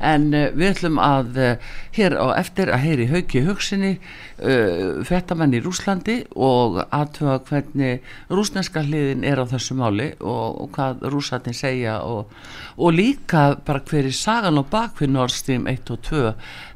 [0.00, 5.56] en uh, við ætlum að uh, hér á eftir að heyri hauki hugsinni uh, fréttamenn
[5.56, 11.56] í Rúslandi og aðtöfa hvernig rúsneska hliðin er á þessu máli og, og hvað rússatin
[11.56, 12.32] segja og,
[12.76, 16.24] og líka bara hver er sagan og bakvið Nord Stream 1 og 2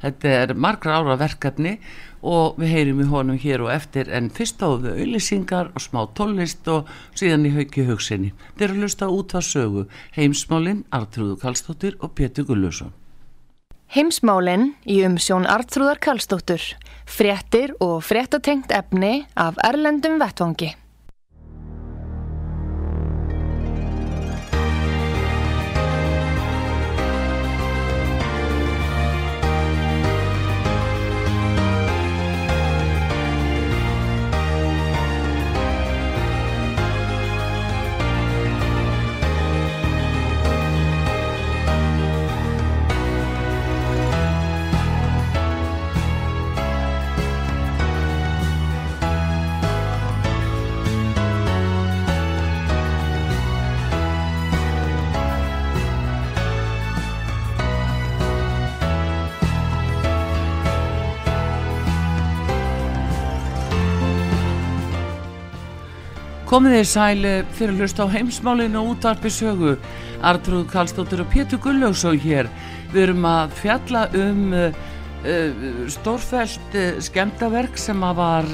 [0.04, 1.78] þetta er margra ára verkefni
[2.20, 6.68] og við heyrim í honum hér og eftir en fyrst við auðlýsingar og smá tónlist
[6.68, 8.35] og síðan í hauki hugsinni.
[8.56, 12.99] Þeir eru að lusta út að sögu heimsmálin, Artrúðu Kallstóttir og Pétur Gullusson
[13.90, 16.62] Heimsmálin í umsjón Artrúðar Karlsdóttur.
[17.11, 20.76] Fréttir og fréttatengt efni af Erlendum Vettvangi.
[66.50, 69.76] Komið þið sæli fyrir að hlusta á heimsmálinu og útvarpi sögu.
[70.26, 72.48] Artrúð Kallstóttur og Pétur Gullaugsson hér.
[72.90, 74.80] Við erum að fjalla um uh,
[75.22, 75.62] uh,
[75.94, 78.50] stórfælt uh, skemmtaverk sem að var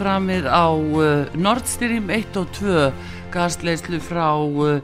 [0.00, 0.72] framið á
[1.36, 2.88] Nord Stream 1 og 2
[3.36, 4.80] gasleislu frá uh,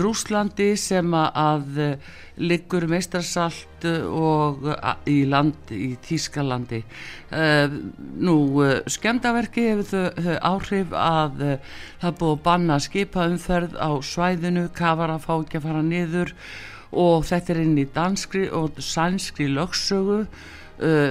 [0.00, 7.76] Rúslandi sem að uh, liggur meistarsalt uh, og uh, í land í Þískalandi uh,
[8.20, 8.36] nú
[8.92, 11.44] skemmtaverki hefur þau, áhrif að
[12.02, 16.34] það búið banna skipaumferð á svæðinu, kafara fá ekki að fara niður
[16.96, 20.22] og þetta er inn í danskri og sænskri lögsögu.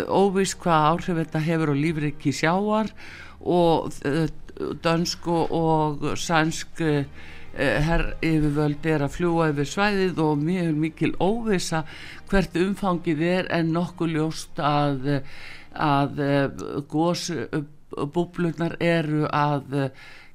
[0.08, 2.92] Óvís hvað áhrif þetta hefur á lífriki sjáar
[3.42, 3.90] og
[4.82, 6.82] dönsk og, og sænsk
[7.56, 11.86] herr yfirvöld er að fljúa yfir svæðið og mjög mikil óvisa
[12.30, 15.22] hvert umfangið er en nokkuð ljóst að
[15.76, 16.20] að
[16.92, 19.90] gósbúblurnar eru að eh,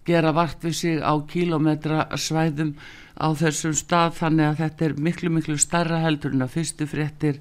[0.06, 2.74] gera vart við sig á kílometra svæðum
[3.20, 7.40] á þessum stað þannig að þetta er miklu miklu starra heldur en að fyrstu fréttir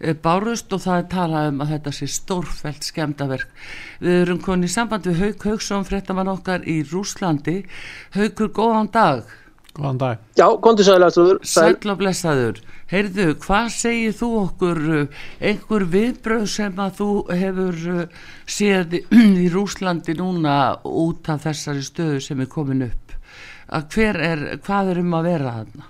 [0.00, 3.50] eh, bárust og það er talað um að þetta sé stórfælt skemdaverk.
[4.00, 7.60] Við erum konið í samband við Hauk Hauksson fréttamann okkar í Rúslandi.
[8.16, 9.36] Haukur, góðan dag.
[9.76, 10.26] Góðan dag.
[10.40, 11.40] Já, kontið sæðilega trúður.
[11.46, 12.62] Sæll og blessaður.
[12.88, 19.02] Heyrðu, hvað segir þú okkur uh, einhver viðbröð sem að þú hefur uh, séð í,
[19.44, 20.56] í Rúslandi núna
[20.88, 23.07] út af þessari stöðu sem er komin upp?
[23.68, 25.88] Að hver er, hvað er um að vera þarna?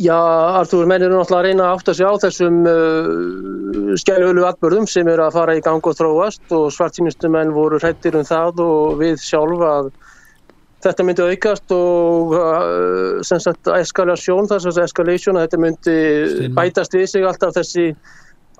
[0.00, 0.16] Já,
[0.56, 5.08] Artur, menn eru náttúrulega að reyna að átta sig á þessum uh, skjælölu atbörðum sem
[5.12, 8.94] eru að fara í gang og þróast og svartímistu menn voru hrættir um það og
[9.02, 9.90] við sjálf að
[10.82, 15.98] þetta myndi aukast og uh, sem sagt eskalásjón, þess að eskalation að þetta myndi
[16.30, 16.54] Stinna.
[16.56, 17.90] bætast við sig alltaf þessi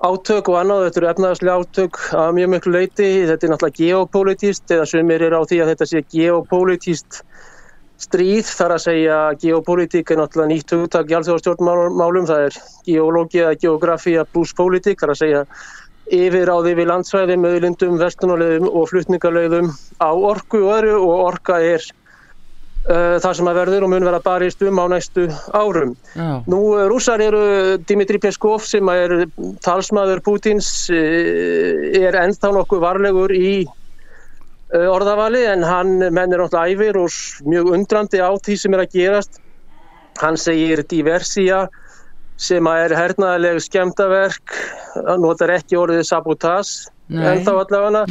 [0.03, 4.77] átök og annað, þetta eru efnaðarslega átök að mjög miklu leiti, þetta er náttúrulega geopolítist
[4.77, 7.23] eða sumir eru á því að þetta sé geopolítist
[8.01, 13.57] stríð þar að segja geopolítík er náttúrulega nýtt hugtak í alþjóðastjórnmálum, það er geológi eða
[13.61, 15.43] geografía pluss pólitík, þar að segja
[16.11, 19.69] yfiráði við landsvæði, möðlindum, verstunarleiðum og flutningarleiðum
[20.03, 21.85] á orku og öðru og orka er
[22.89, 25.93] uh, það sem að verður og mun vera barist um á næstu árum.
[26.11, 29.15] Já, Nú, uh, rússar eru Dimitri Peskov sem er
[29.63, 33.63] talsmaður Pútins uh, er ennþá nokkuð varlegur í
[34.73, 37.17] orðavali en hann menn er náttúrulega æfir og
[37.49, 39.39] mjög undrandi á því sem er að gerast.
[40.21, 41.67] Hann segir diversija
[42.41, 44.55] sem að er hernaðileg skemmtaverk,
[44.95, 47.27] hann notar ekki orðið sabotage Nei.
[47.29, 48.03] en þá allavega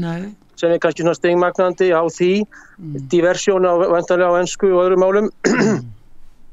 [0.60, 2.32] sem er kannski svona stingmagnandi á því.
[3.10, 5.32] Diversjón á vantarlega á ennsku og öðrum málum.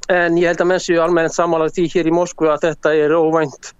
[0.09, 3.11] En ég held að menn séu almennt sammála því hér í Moskvu að þetta er
[3.13, 3.75] óvænt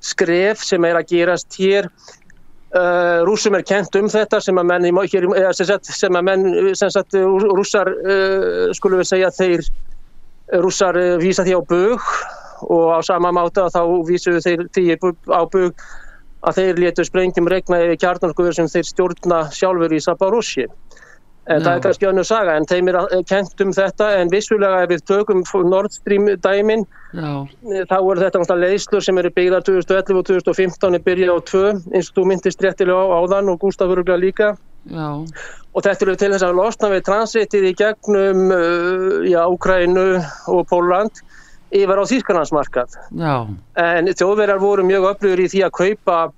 [0.00, 1.90] skref sem er að gerast hér
[2.68, 4.84] Uh, rússum er kent um þetta sem að menn,
[5.88, 6.42] sem, að menn
[6.76, 9.62] sem sagt, rú- rússar uh, skulum við segja þeir
[10.60, 12.04] rússar uh, vísa því á bug
[12.68, 14.84] og á sama máta þá vísuðu þeir því
[15.32, 15.80] á bug
[16.44, 20.68] að þeir létu sprengjum regna yfir kjarnarkuður sem þeir stjórna sjálfur í Sabarossi.
[21.48, 24.82] En það er kannski önnur saga, en þeim er eh, kennt um þetta, en vissulega
[24.84, 26.84] ef við tökum Nord Stream dæmin,
[27.16, 27.30] já,
[27.72, 31.64] eh, þá eru þetta leiðslur sem eru byggðar 2011 og 2015 er byrjað á tvö,
[31.94, 34.56] eins og þú myndist réttilega á áðan og Gústaf öruglega líka.
[34.92, 35.08] já,
[35.74, 38.40] Og þetta eru til þess að losna við transitið í gegnum
[39.28, 40.06] já, Úkrænu
[40.48, 41.12] og Póland
[41.72, 42.92] yfir á Þýskalandsmarkað.
[43.16, 43.46] já,
[43.76, 46.32] En þjóðverjar voru mjög öflugur í því að kaupa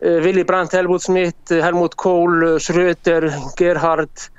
[0.00, 3.28] Willy Brandt, Helmut Schmidt, Helmut Kohl, uh, Schröder,
[3.58, 4.30] Gerhard,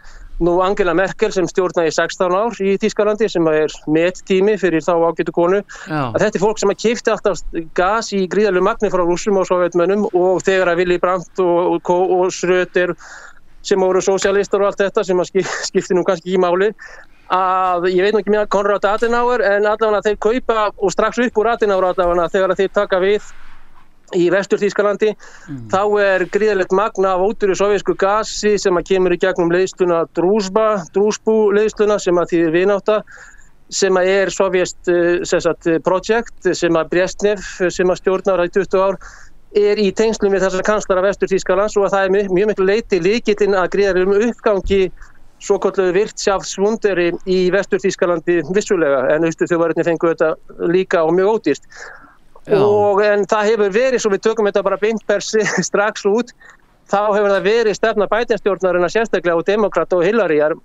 [0.42, 4.94] nú Angela Merkel sem stjórnaði í 16 ár í Þýskalandi sem er mettími fyrir þá
[4.98, 5.62] ágætu konu.
[5.86, 7.44] já, Að þetta er fólk sem að kifti alltaf
[7.78, 11.80] gas í gríðalegu magni frá rússum og sovjetmönnum og þegar að Willy Brandt og, og,
[11.86, 12.96] Kohl og Schröder
[13.62, 16.72] sem voru sosialistar og allt þetta sem að skip, skipti nú kannski í máli
[17.32, 21.54] að ég veit ekki mér Konrad Adenauer en allavega þeir kaupa og strax upp úr
[21.54, 23.30] Adenauer allavega þegar þeir taka við
[24.18, 25.14] í vestur Þýskalandi
[25.72, 30.84] þá er gríðalegt magna af óduru sovjesku gasi sem að kemur í gegnum leiðsluna Drúsba,
[30.96, 33.02] Drúsbú leiðsluna sem að því vináta
[33.72, 38.52] sem að er sovjest eh, sem eh, project sem að Brestnev sem að stjórnar í
[38.52, 39.00] 20 ár
[39.56, 42.68] er í tengslum við þessar kanslara vestur Þýskalands og að það er mjög, mjög miklu
[42.68, 44.84] leiti líkillin að gríðalegum uppgangi
[45.42, 50.36] svo kalluðu virtsjáfsvunderi í vestur Þýskalandi vissulega en austu þjóðvarinni fengu þetta
[50.72, 52.01] líka og mjög ódýrt Já.
[52.50, 55.30] Og en það hefur verið svo við tökum þetta bara beintbers
[55.70, 56.32] strax út
[56.90, 60.56] þá hefur það verið stefna bætinstjórnarina sérstaklega og demokrata og Hillaryar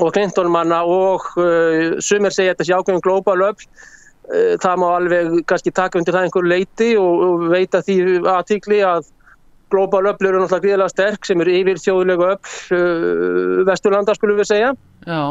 [0.00, 4.86] og Clinton manna og uh, sumir segja þetta sé ákveðin global öll uh, það má
[4.92, 7.98] alveg kannski taka undir það einhver leiti og, og veita því
[8.36, 9.10] aðtíkli að
[9.72, 14.52] global öll eru náttúrulega gríðilega sterk sem eru yfir þjóðulegu öll uh, vesturlanda skulum við
[14.54, 14.72] segja.
[15.02, 15.22] Já,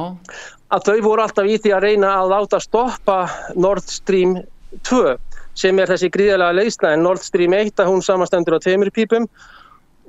[0.75, 3.19] að þau voru alltaf í því að reyna að láta stoppa
[3.55, 4.41] Nord Stream
[4.87, 5.15] 2
[5.57, 9.27] sem er þessi gríðalega leysna en Nord Stream 1 að hún samastendur á tveimur pípum.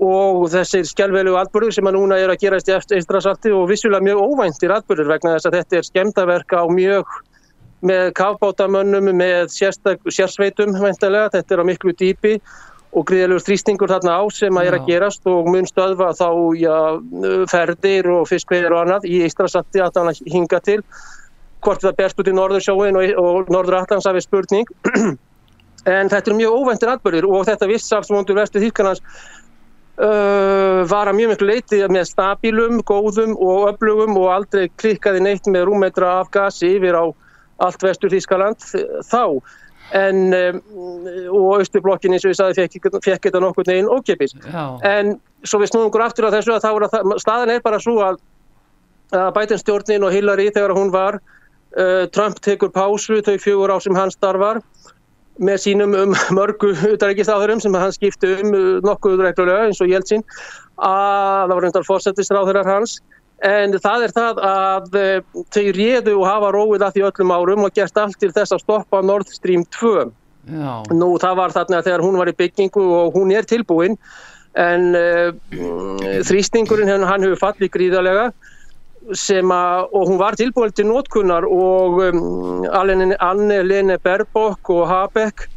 [0.03, 4.23] Og þessir skjálfvelegu atbyrður sem að núna er að gerast í Eistrasalti og vissulega mjög
[4.25, 7.21] óvæntir atbyrður vegna þess að þetta er skemmtaverka á mjög
[7.83, 12.37] með kafbátamönnum, með sérsveitum væntalega, þetta er á miklu dýpi
[12.93, 14.89] og gríðalegur þrýstingur þarna á sem að er að Já.
[14.91, 16.29] gerast og mun stöðva þá
[16.61, 16.77] já,
[17.51, 20.81] ferðir og fiskveðir og annað í Eistrasalti að hann hinga til.
[21.63, 24.69] Hvort það berst út í Norðursjóin og, og Norður Allansafi spurning
[25.89, 29.03] en þetta er mjög óvæntir atbyrðir og þetta vissafsvondur vestu Þýrkanans
[29.99, 35.51] uh, var að mjög miklu leiti með stabilum, góðum og öflugum og aldrei klikkaði neitt
[35.51, 37.05] með rúmetra af gasi yfir á
[37.63, 38.63] allt vestur Þýskaland
[39.07, 39.43] þá.
[39.93, 40.61] En um,
[41.35, 44.33] og austurblokkin eins og ég sagði fekk, þetta nokkur neginn ókipis
[44.89, 47.99] en svo við snúum okkur aftur á þessu að að það, staðan er bara svo
[48.01, 48.23] að,
[49.13, 53.99] að bætinstjórnin og Hillary þegar hún var uh, Trump tekur pásu þau fjögur á sem
[53.99, 54.63] hann starfar
[55.41, 60.25] með sínum um mörgu utaríkistáðurum sem hann skipti um uh, nokkuð reglulega eins og Jeltsin.
[60.77, 62.99] Að það var reyndar fórsetisráðurar hans.
[63.43, 67.65] En það er það að uh, þau réðu og hafa róið að því öllum árum
[67.67, 71.83] og gert allt til þess að stoppa Nord Stream 2 já, Nú, það var þarna
[71.83, 73.99] þegar hún var í byggingu og hún er tilbúin.
[74.53, 75.33] En uh,
[76.29, 78.33] þrýstingurinn hann, hefur fallið gríðarlega
[79.11, 85.49] að, og hún var tilbúin til nótkunnar og um, Anne Lene Berbok og Habeck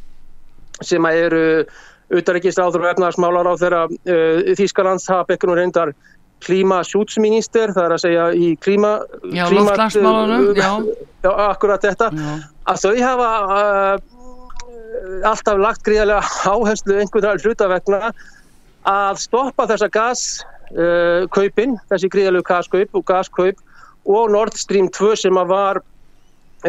[0.81, 1.43] sem að eru
[2.13, 5.93] auðarreikistráður og efnarsmálar á þeirra uh, Þýskalands Habeck nú reyndar
[6.45, 8.99] klímasjútsminister, það er að segja í klíma...
[9.33, 10.51] Já, loftlagsmálunum.
[11.23, 12.11] Já, akkurat þetta.
[12.11, 12.33] Já.
[12.69, 14.15] Að þau hafa uh,
[15.31, 16.21] alltaf lagt gríðarlega
[16.51, 18.11] áherslu einhvern veginn hlutavegna
[18.85, 23.59] að stoppa þessa gaskaupin, uh, þessi gríðarlegu gaskaup og gaskaup
[24.05, 25.81] og Nord Stream 2 sem að var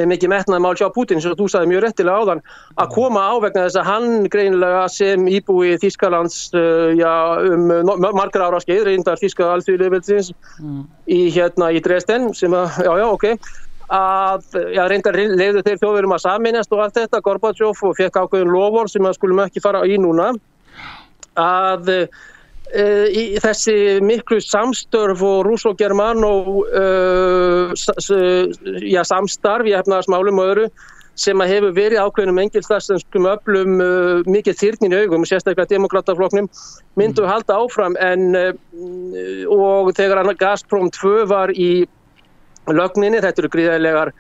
[0.05, 2.43] mikið metnaði mál hjá Putin sem þú sagði mjög réttilega áðan
[2.77, 7.13] að koma á vegna þess að hann greinilega sem íbúi Þískalands uh, já,
[7.55, 7.71] um
[8.19, 10.83] margar ára skeið reyndar Þíska alþjóðilegveldsins mm.
[11.17, 13.27] í hérna í Dresden sem að, já já ok
[13.97, 18.53] að já, reyndar leiðu þeir þjóðverum að saminast og allt þetta, Gorbachev og fekk ákveðin
[18.53, 20.33] lofur sem að skulum ekki fara í núna
[21.39, 21.93] að
[22.75, 27.71] í þessi miklu samstörf og rús og german og uh,
[28.83, 30.67] ja, samstarf í efnaðarsmálum og öðru
[31.17, 36.51] sem að hefur verið ákveðnum engilstarsenskum öflum uh, mikið þyrnin í augum, sérstaklega demokratafloknum,
[36.99, 38.37] myndu að halda áfram en
[39.47, 41.87] og þegar Gazprom 2 var í
[42.67, 44.13] lögninni, þetta eru gríðarlegar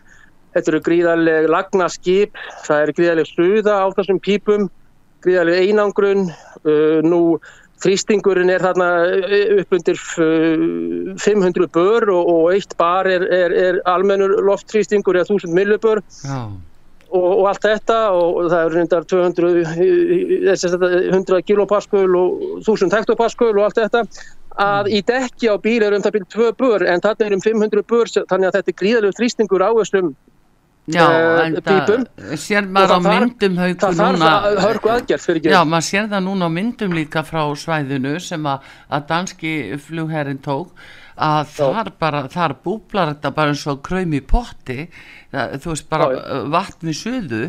[0.56, 4.70] þetta eru gríðarleg lagnaskip, það eru gríðarleg sluða á þessum pípum,
[5.26, 6.30] gríðarleg einangrun,
[7.04, 7.20] nú
[7.84, 8.86] Þrýstingurinn er þarna
[9.26, 9.98] eh, upp undir
[11.20, 16.00] 500 eh, bör og, og eitt bar er, er, er almennur loftþrýstingur eða 1000 millibör.
[17.06, 19.60] Og, og allt þetta og það er reyndar 200
[21.12, 24.06] 100 kilopasköl og 1000 hektopasköl og allt þetta.
[24.56, 27.44] Að í dekki á bíl er um það byrjum 2 bör en þarna er um
[27.44, 30.14] 500 bör þannig að þetta er gríðalegu þrýstingur áherslum
[30.86, 31.06] Já,
[31.42, 32.04] en það
[32.38, 34.28] sér maður á myndum haugu núna.
[34.94, 39.54] aðgerð, Já, maður sér það núna á myndum líka frá svæðinu sem að, að danski
[39.82, 40.70] flugherrin tók
[41.16, 41.66] að Já.
[41.74, 44.86] þar bara, þar búblar þetta bara eins og kröym í potti.
[45.32, 46.22] Það, þú veist bara Já,
[46.54, 47.42] vatn við söðu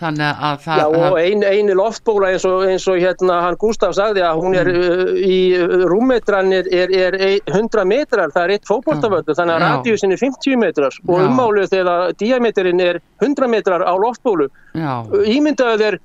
[0.00, 4.24] þannig að það Já og ein loftbóla eins og, eins og hérna hann Gustaf sagði
[4.26, 4.86] að hún er mm.
[4.94, 7.18] uh, í uh, rúmmetran er, er, er
[7.52, 12.16] 100 metrar, það er eitt fókbóltaföldu þannig að radíusin er 50 metrar og ummáluð þegar
[12.20, 14.50] diametrin er 100 metrar á loftbólu.
[14.74, 16.00] Ímyndaðu þeir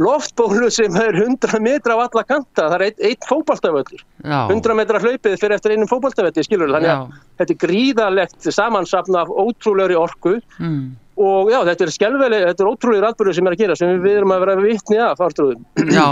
[0.00, 5.02] loftbólu sem er 100 metra á alla kanta, það er eitt, eitt fókbóltaföldur 100 metra
[5.02, 10.38] hlaupið fyrir eftir einum fókbóltaföldi, skilur þannig að þetta er gríðalegt samansapna af ótrúleuri orku.
[10.62, 13.90] Mm og já, þetta er skjálfileg, þetta er ótrúlega ræðbúrið sem er að gera sem
[14.00, 15.64] við erum að vera vittni af ártrúðum.
[15.92, 16.06] Já,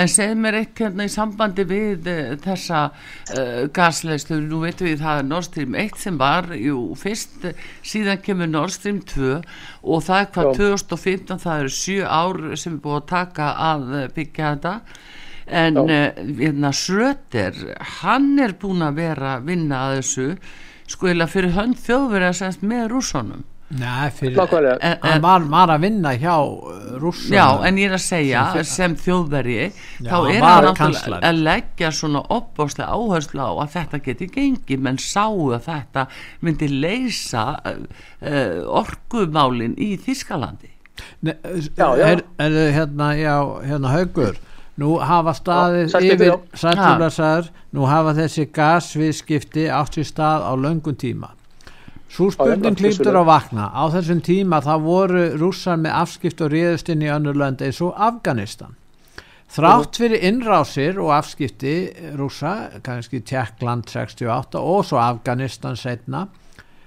[0.00, 5.02] en segð mér eitt hérna í sambandi við uh, þessa uh, gasleistu, nú veitum við
[5.02, 7.48] það er Nord Stream 1 sem var, jú, fyrst
[7.82, 10.54] síðan kemur Nord Stream 2 og það er hvað já.
[10.62, 14.76] 2015, það eru 7 ár sem er búið að taka að byggja þetta
[15.44, 15.80] en
[16.38, 17.58] hérna uh, Schröter,
[18.00, 20.28] hann er búin að vera vinna að þessu
[20.94, 23.44] sko eða fyrir hönd þjóðverið að semst með rússonum
[23.74, 24.38] Nei, fyrir,
[24.78, 28.44] en, en var, var að vinna hjá uh, rússum Já, en ég er að segja
[28.54, 29.66] sem, sem þjóðvergi
[30.04, 35.00] þá er það náttúrulega að leggja svona opbáslega áherslu á að þetta geti gengið, menn
[35.02, 36.06] sáu að þetta
[36.46, 37.82] myndi leysa uh,
[38.22, 40.70] uh, orkumálin í Þískalandi
[41.26, 41.34] Nei,
[41.74, 42.04] já, já.
[42.12, 44.38] Er, er hérna, já, hérna haugur
[44.78, 51.34] nú hafa staðið yfir sættumlarsar, nú hafa þessi gasviðskipti átt í stað á löngum tíma
[52.12, 53.70] Svo spurning klítur að vakna.
[53.74, 57.94] Á þessum tíma þá voru rússar með afskipt og riðustinn í önnur lönd eins og
[57.96, 58.76] Afganistan.
[59.54, 61.74] Þrátt fyrir innrásir og afskipti
[62.18, 66.26] rússa, kannski Tjekkland 68 og svo Afganistan setna,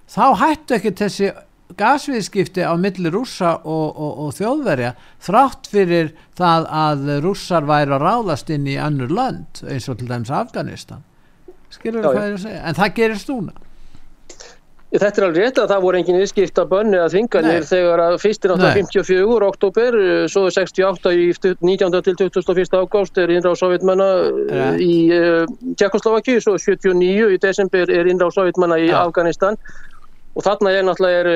[0.09, 1.29] þá hættu ekki þessi
[1.77, 4.93] gasviðskipti á milli rússa og, og, og þjóðverja
[5.23, 10.09] þrátt fyrir það að rússar væri að ráðast inn í önnur lönd eins og til
[10.11, 11.03] dæms Afganistan.
[11.71, 12.61] Skilur þú hvað ég er að segja?
[12.63, 13.55] En það gerist núna.
[14.87, 18.13] Þetta er alveg rétt að það voru engin viðskipt að bönni að þvinganir þegar að
[18.23, 19.97] fyrstir 1954 oktober,
[20.31, 21.97] svo 68 í 19.
[22.05, 22.77] til 21.
[22.79, 24.07] ágást er innráð sovjetmanna
[24.47, 25.43] eh, í uh,
[25.75, 29.01] Tjekkoslovaki, svo 79 í desember er innráð sovjetmanna í ja.
[29.03, 29.59] Afganistan
[30.37, 31.35] og þarna er náttúrulega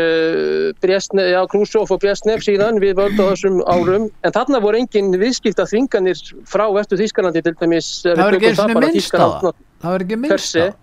[0.79, 5.11] Brestne, ja, Krúsjóf og Brestnef síðan við völdu á þessum árum en þarna voru engin
[5.17, 10.79] viðskipt að þvinganir frá vestu Þískanandi til dæmis Það var ekki minnst á það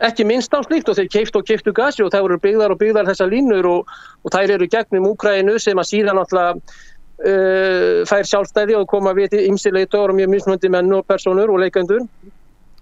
[0.00, 2.80] ekki minnst á slíkt og þeir keiftu og keiftu gasi og það voru byggðar og
[2.80, 3.94] byggðar þessa línur og,
[4.24, 9.36] og þær eru gegnum Úkrænu sem að síðan alltaf uh, fær sjálfstæði og koma við
[9.42, 12.06] ímsileitor og mjög mismundi menn og personur og leikandur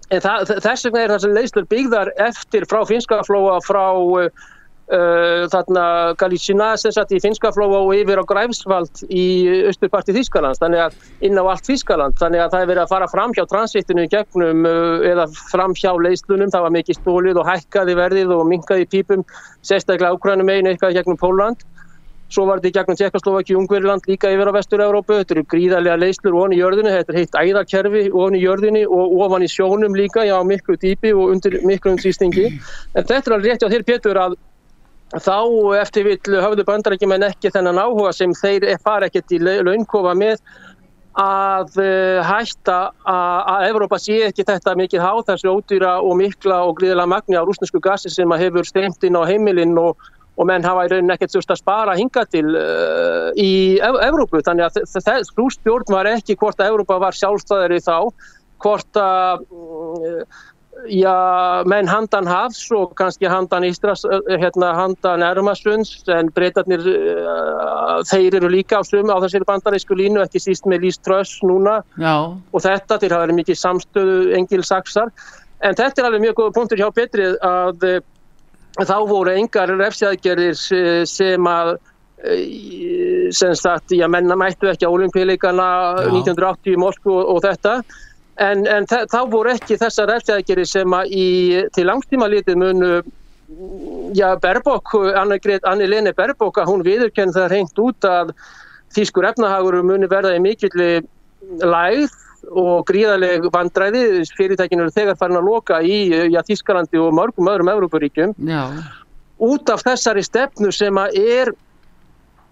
[0.09, 4.47] en það, þess vegna er þessi leiðslur byggðar eftir frá finskaflóa frá uh,
[4.89, 5.83] þarna
[6.17, 9.25] Galísina sem satt í Finskaflóa og yfir á Græfsvald í
[9.69, 13.09] austurparti Þískaland þannig að inn á allt Þískaland þannig að það er verið að fara
[13.11, 17.51] fram hjá transitinu í gegnum uh, eða fram hjá leislunum það var mikið stólið og
[17.51, 19.27] hækkaði verðið og minkaði pípum
[19.61, 21.67] sérstaklega ákvæðanum einu eitthvað gegnum Póland
[22.29, 25.15] Svo var þetta í gegnum Tjekkoslovaki, Ungveriland líka yfir á Vestur-Európu.
[25.17, 26.91] Þetta eru gríðarlega leislur ofan í jörðinu.
[26.93, 31.09] Þetta er heitt æðarkerfi ofan í jörðinu og ofan í sjónum líka, já, miklu dýpi
[31.17, 31.97] og undir miklu
[35.15, 35.37] þá
[35.81, 40.43] eftir vill höfðu bandarækjumenn ekki þennan áhuga sem þeir fara ekkert í launkofa með
[41.19, 42.77] að uh, hætta
[43.09, 47.43] að Evrópa sé ekki þetta mikið há þessu ódýra og mikla og gríðilega magni á
[47.43, 49.97] rúsnesku gassi sem hefur steimt inn á heimilinn og
[50.39, 54.39] og menn hafa í rauninni ekkert þurft að spara hinga til uh, í Ev Evrópu.
[54.45, 57.97] Þannig að þessu stjórn var ekki hvort að Evrópa var sjálfstæðari þá
[58.63, 60.39] hvort að uh,
[60.87, 67.99] já, menn handan hafs og kannski handan Ístras uh, hérna handan Ermasunds en breytarnir uh,
[68.09, 71.79] þeir eru líka á sum á þessari bandarísku línu ekki síst með Lís Tröss núna.
[71.99, 72.15] Já.
[72.31, 75.11] og þetta til að vera mikið samstöðu engil saksar
[75.65, 77.85] en þetta er alveg mjög góða punktur hjá Petrið að
[78.77, 80.57] þá voru engar refsjaðgerðir
[81.09, 81.73] sem að
[82.23, 85.69] eh, sem sagt, já menna mættu ekki á olimpíuleikana
[86.07, 87.79] 1980 í Moskvu og, og þetta
[88.43, 91.27] en, en þá voru ekki þessar refsjaðgerðir sem í,
[91.75, 92.91] til langstíma litið munu
[94.13, 98.33] já Berbok, Anni Lene Berbok að hún viðurkenn það reynd út að
[98.95, 100.89] þýskur efnahagur muni verða í mikilli
[101.63, 102.09] læð
[102.49, 104.23] og gríðaleg vandræði.
[104.37, 105.97] Fyrirtækinu eru þegar farin að loka í
[106.31, 108.35] já, Þískalandi og mörgum öðrum Európaríkjum
[109.39, 111.51] út af þessari stefnu sem að er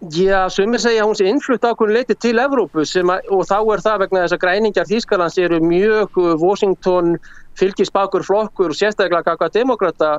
[0.01, 3.83] já, sem er segja hún sé innflutt ákveðin leiti til Evrópu að, og þá er
[3.85, 7.17] það vegna þess að græningar Þískalands eru mjög Washington
[7.57, 10.17] fylgisbakur flokkur og sérstaklega kakka demokrata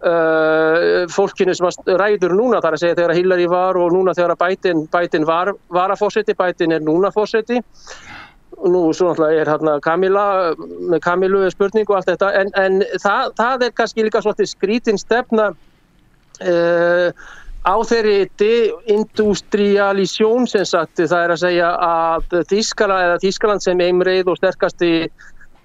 [0.00, 1.66] Uh, fólkinu sem
[2.00, 5.92] ræður núna þar að segja þegar Hillary var og núna þegar Biden, Biden var, var
[5.92, 7.58] að fósetti, Biden er núna fósetti
[8.64, 10.24] nú svo náttúrulega er hérna Kamila
[10.56, 15.00] með Kamilu spurning og allt þetta en, en það, það er kannski líka svolítið skrítin
[15.00, 17.28] stefna uh,
[17.66, 24.26] á þeirri deindustrialisjón sem sagt það er að segja að Þískala eða Þískaland sem eimreið
[24.32, 24.94] og sterkast í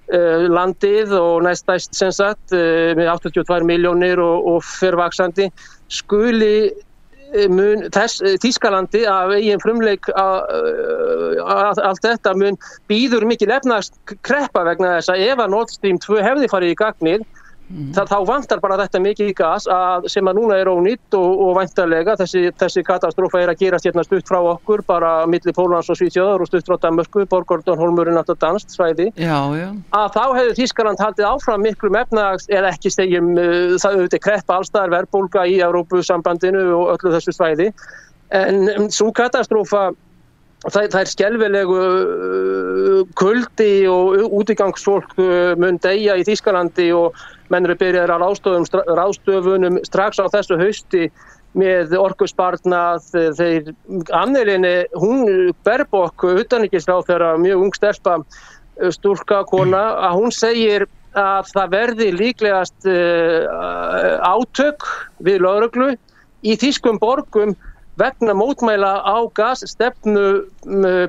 [0.05, 5.47] Uh, landið og næstæst sem sagt uh, með 82 miljónir og, og fyrrvaksandi
[5.89, 12.53] skuli uh, mun, þess, Þískalandi af eigin frumleik allt þetta mun
[12.85, 16.77] býður mikið lefnast kreppa vegna þess að ef að Nord Stream 2 hefði farið í
[16.83, 17.25] gagnir
[17.66, 17.88] Mm.
[17.95, 21.39] Það, þá vantar bara þetta mikið í gas að, sem að núna er ónýtt og,
[21.47, 25.89] og vantarlega þessi, þessi katastrófa er að gerast hérna stutt frá okkur bara millir Pólans
[25.89, 29.68] og Svíþjóðar og stutt frá Danmörku, Borgordon, Holmurinn alltaf danst svæði já, já.
[29.97, 34.59] að þá hefur Þískaland haldið áfram miklu mefnags eða ekki segjum uh, það auðvitað kreppa
[34.59, 37.72] allstaðar verbulga í Európusambandinu og öllu þessu svæði
[38.30, 39.88] en um, svo katastrófa
[40.63, 47.19] Það, það er skjálfilegu uh, kuldi og útigangsfólk uh, mun degja í Þískalandi og
[47.53, 48.17] menn eru byrjaðir á
[48.97, 51.09] ráðstöfunum strax á þessu hausti
[51.55, 53.05] með orkusbarnað
[53.37, 53.69] þeir
[54.17, 61.51] annelinni, hún Berbok, utanrikisráð þeirra mjög ung stelpa uh, stúlka kona, að hún segir að
[61.53, 62.87] það verði líklegast
[64.27, 64.83] átök
[65.23, 65.93] við lauruglu
[66.43, 67.53] í Þískum borgum
[67.99, 70.25] vegna mótmæla á gasstefnu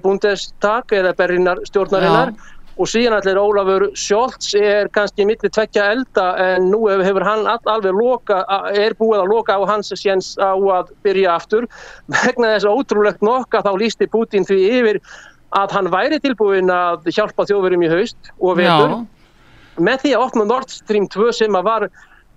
[0.02, 2.34] búndestak eða berrinar stjórnarinnar.
[2.34, 2.52] Já.
[2.76, 7.96] Og síðan allir Ólafur Sjólds er kannski millir tvekja elda en nú hefur hann alveg
[7.96, 8.42] loka,
[8.76, 11.64] er búið að loka á hans séns á að byrja aftur.
[12.12, 15.00] Vegna þess að ótrúlegt nokka þá lísti Putin því yfir
[15.56, 18.98] að hann væri tilbúin að hjálpa þjóðverum í haust og vetur.
[19.80, 21.88] Með því að opna Nord Stream 2 sem að var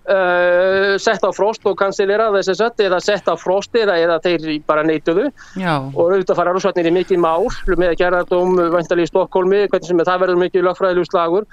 [0.10, 4.16] Uh, sett á frost og kansilera þess að sett eða sett á frost eða, eða
[4.24, 5.28] þeir bara neituðu
[5.60, 5.76] Já.
[5.76, 9.60] og auðvitað fara rússvætnir í mikið mál með að gera þetta um vantalí í Stokkólmi
[9.68, 11.46] hvernig sem það verður mikið lögfræðilegu slagur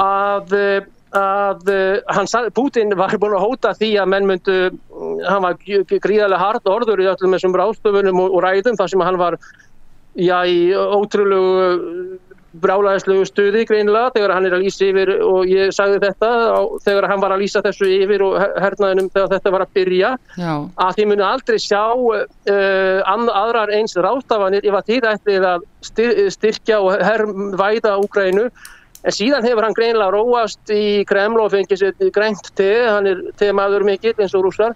[0.00, 0.56] að,
[1.20, 1.70] að
[2.16, 4.58] hann, Putin var búin að hóta því að menn myndu
[5.28, 9.20] hann var gríðarlega hard orður í öllum þessum ráðstöfunum og, og ræðum þar sem hann
[9.20, 9.38] var
[10.18, 12.18] já í ótrúlegu
[12.58, 17.06] brálaðislegu stuði greinilega þegar hann er að lýsa yfir og ég sagði þetta á, þegar
[17.12, 20.52] hann var að lýsa þessu yfir og hernaðinum þegar þetta var að byrja Já.
[20.58, 25.70] að þið munu aldrei sjá uh, aðrar eins rástafanir ef að þið ætlið að
[26.34, 28.50] styrkja og herrvæða Úgrænu
[29.00, 33.22] en síðan hefur hann greinilega róast í Kreml og fengið sér grænt te, hann er
[33.40, 34.74] temaður mikill eins og rúsar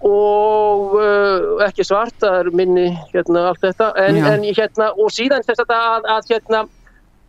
[0.00, 3.90] og uh, ekki svart, það er minni hérna allt þetta.
[4.00, 6.62] En, en hérna og síðan þess að, að hérna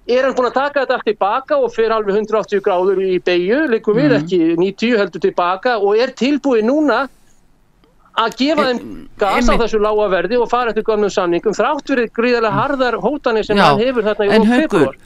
[0.09, 3.63] er hann búin að taka þetta allt tilbaka og fyrir alveg 180 gráður í beigju,
[3.71, 4.21] líkum við mm.
[4.21, 7.03] ekki 90 heldur tilbaka og er tilbúið núna
[8.21, 8.79] að gefa þeim
[9.21, 13.47] gas á þessu lága verði og fara eftir gömnum samningum þrátt verið gríðarlega harðar hótanir
[13.47, 14.97] sem já, hann hefur þarna í februar.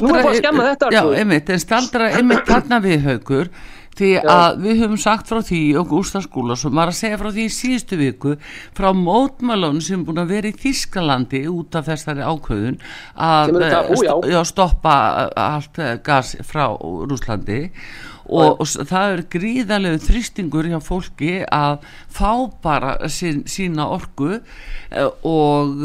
[0.00, 3.50] Nú er það að skemma þetta Já, einmitt, en staldra einmitt þarna við haugur
[3.98, 7.46] því að við höfum sagt frá því og Gustaf Skúlason var að segja frá því
[7.48, 8.36] í síðustu viku
[8.76, 12.80] frá mótmálun sem búin að vera í Þískalandi út af þessari ákvöðun
[13.14, 13.54] að
[14.00, 14.96] st já, stoppa
[15.34, 22.30] allt gas frá Rúslandi og, og það er gríðarlegu þrýstingur hjá fólki að fá
[22.64, 25.84] bara sín, sína orgu eh, og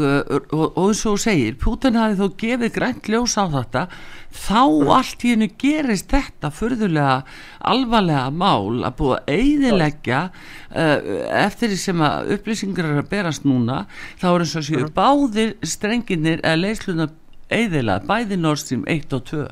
[0.80, 3.86] eins og segir, Putin hafi þó gefið grænt ljós á þetta.
[4.30, 4.62] Þá
[4.96, 7.22] allt í hennu gerist þetta fyrðulega
[7.66, 13.10] alvarlega mál að búa að eidilegja uh, eh, eftir því sem að upplýsingar er að
[13.10, 13.82] berast núna
[14.20, 17.10] þá er eins og séu báðir strenginir að leysluna
[17.50, 19.48] eidilega bæði Nord Stream 1 og 2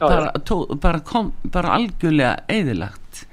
[0.00, 3.24] bara, tó, bara, kom, bara algjörlega eðilagt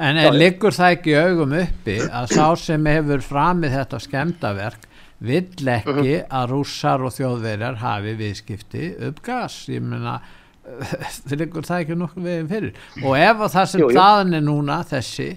[0.00, 4.86] En er, liggur það ekki augum uppi að sá sem hefur framið þetta skemdaverk
[5.26, 6.08] vill ekki uh mhm.
[6.08, 6.26] -huh.
[6.38, 9.64] að rússar og þjóðverjar hafi viðskipti upp gas?
[9.72, 10.20] Ég menna
[10.66, 12.80] það liggur það ekki nokkuð veginn fyrir?
[13.02, 15.28] Og ef það sem daðin er núna þessi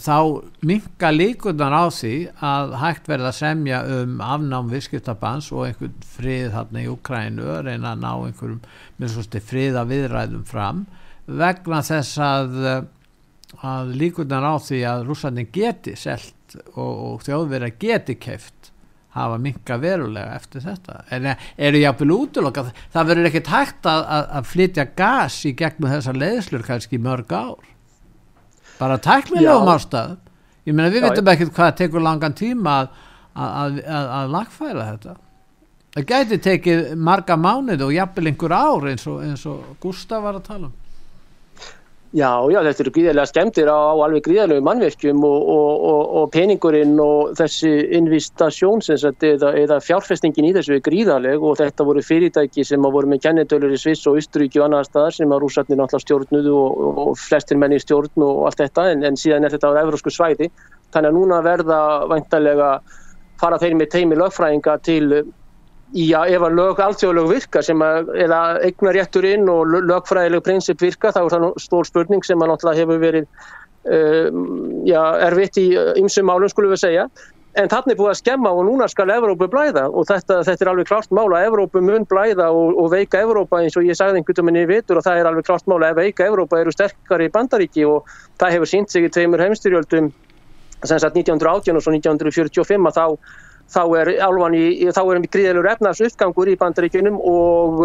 [0.00, 0.16] þá
[0.64, 2.14] minga líkunar á því
[2.44, 7.92] að hægt verða að semja um afnám viðskiptabans og einhvern frið þarna í Ukrænu reyna
[7.92, 10.84] að ná einhverjum friða viðræðum fram
[11.26, 12.56] vegna þess að,
[13.60, 18.70] að líkunar á því að rússandin geti selt og, og þjóðverða geti keft
[19.12, 21.02] hafa minga verulega eftir þetta.
[21.12, 25.92] En eru jáfnvel útlokka það verður ekkert hægt að, að, að flytja gas í gegnum
[25.92, 27.71] þessar leiðslur kannski mörg ár
[28.78, 30.20] bara tæknilegum ástæðum.
[30.66, 32.90] Ég meina við veitum ekki hvað tekur langan tíma að,
[33.34, 35.16] að, að, að lagfæra þetta.
[35.92, 40.38] Það gæti tekið marga mánuð og jafnvel einhver ár eins og, eins og Gustaf var
[40.38, 40.81] að tala um
[42.12, 46.98] Já, já, þetta eru gríðarlega skemmtir á, alveg gríðarlegu mannverkjum og, og, og, og peningurinn
[47.00, 52.84] og þessi investasjón eða, eða fjárfestingin í þessu er gríðarleg og þetta voru fyrirtæki sem
[52.84, 56.56] voru með kennetölur í Sviss og Ísturíki og annar staðar sem að rúsarnir náttúrulega stjórnuðu
[57.06, 60.52] og flestir menni stjórn og allt þetta en, en síðan er þetta á eurósku svæði.
[60.92, 61.82] Þannig að núna verða
[62.12, 62.74] vantarlega
[63.40, 65.22] fara þeir með teimi lögfræðinga til
[65.92, 70.80] Já, ef að lög, alltjóðlög virka sem að, eða eignar réttur inn og lögfræðileg prinsip
[70.80, 73.26] virka, þá er það stór spurning sem að náttúrulega hefur verið
[73.92, 74.40] uh,
[74.88, 75.66] já, erfitt í
[76.00, 77.04] ymsum málum, skulum við segja.
[77.60, 80.88] En er búið að skemma og núna skal Evrópu blæða og þetta, þetta er alveg
[80.88, 81.42] klart mála.
[81.44, 84.96] Evrópu mun blæða og, og veika Evrópa eins og ég sagði einhvern veginn í vitur
[84.96, 85.92] og það er alveg klart mála.
[85.92, 88.08] Ef veika Evrópa eru sterkari í bandaríki og
[88.40, 90.08] það hefur sínt sig í tveimur heimstyrjöldum,
[90.80, 93.04] sem sagt 1918 og svo 1945 að þá
[93.72, 97.82] þá er álvan í, þá er um gríðalur efnars uppgangur í bandaríkunum og,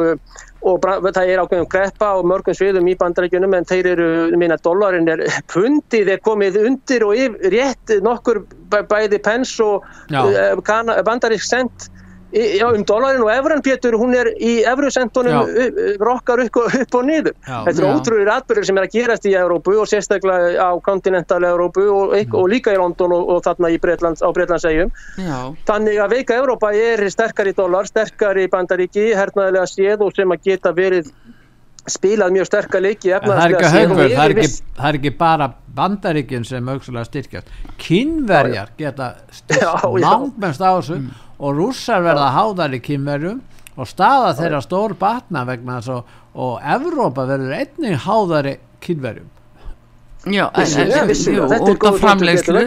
[0.68, 4.10] og það er ákveðum greppa og mörgum sviðum í bandaríkunum en þeir eru,
[4.40, 5.24] minna, dollarin er
[5.54, 11.92] pundið er komið undir og yfir, rétt nokkur bæði pens og uh, bandarísk sent
[12.38, 15.48] Já, um dólarin og efran Pétur, hún er í efrusentunum
[16.02, 17.34] rokkar upp, upp og niður.
[17.48, 21.40] Já, Þetta er ótrúir atbyrður sem er að gerast í Európu og sérstaklega á kontinental
[21.48, 24.94] Európu og, og líka í London og, og þarna Breitlands, á Breitlandsegjum.
[25.68, 30.34] Þannig að veika Európa er sterkar í dólar, sterkar í bandaríki, hernaðilega séð og sem
[30.34, 31.12] að geta verið
[31.88, 33.14] spilað mjög sterkar leiki.
[33.14, 37.54] Það er ekki, það er ekki bara bandaríkin sem aukslega styrkjast.
[37.82, 39.14] Kynverjar geta
[40.06, 43.42] langmest á þessu mm og rússar verða háðar í kýmverjum
[43.78, 49.34] og staða þeirra stór batna vegna þess að og Evrópa verður einnig háðar í kýmverjum
[50.28, 52.62] Já, en, en, en, jú, út af framleiðslu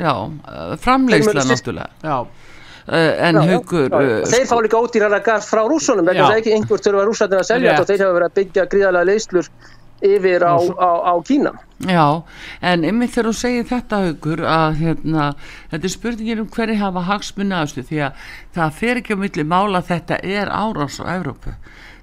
[0.00, 0.12] já,
[0.80, 1.90] framleiðsla náttúrulega.
[2.00, 2.16] já.
[2.84, 6.54] Uh, en haugur uh, þeir fá líka ódýrara gas frá rússunum vegna þess að ekki
[6.56, 9.48] einhver þurfa rússarnir að selja þetta og þeir hafa verið að byggja gríðarlega leyslur
[10.04, 12.24] yfir á, á, á Kína Já,
[12.62, 15.30] en yfir þegar þú segir þetta haugur að hérna,
[15.72, 19.48] þetta er spurningir um hverju hafa hagsmunna aðstu því að það fer ekki á milli
[19.48, 21.56] mála þetta er árás á Evrópu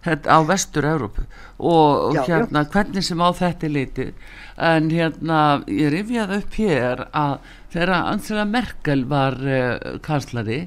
[0.06, 1.26] þetta, á vestur Evrópu
[1.62, 2.70] og já, hérna já.
[2.74, 4.14] hvernig sem á þetta litið
[4.62, 5.40] en hérna
[5.70, 7.36] ég rifjaði upp hér að
[7.72, 10.66] þegar Ansela Merkel var uh, kanslari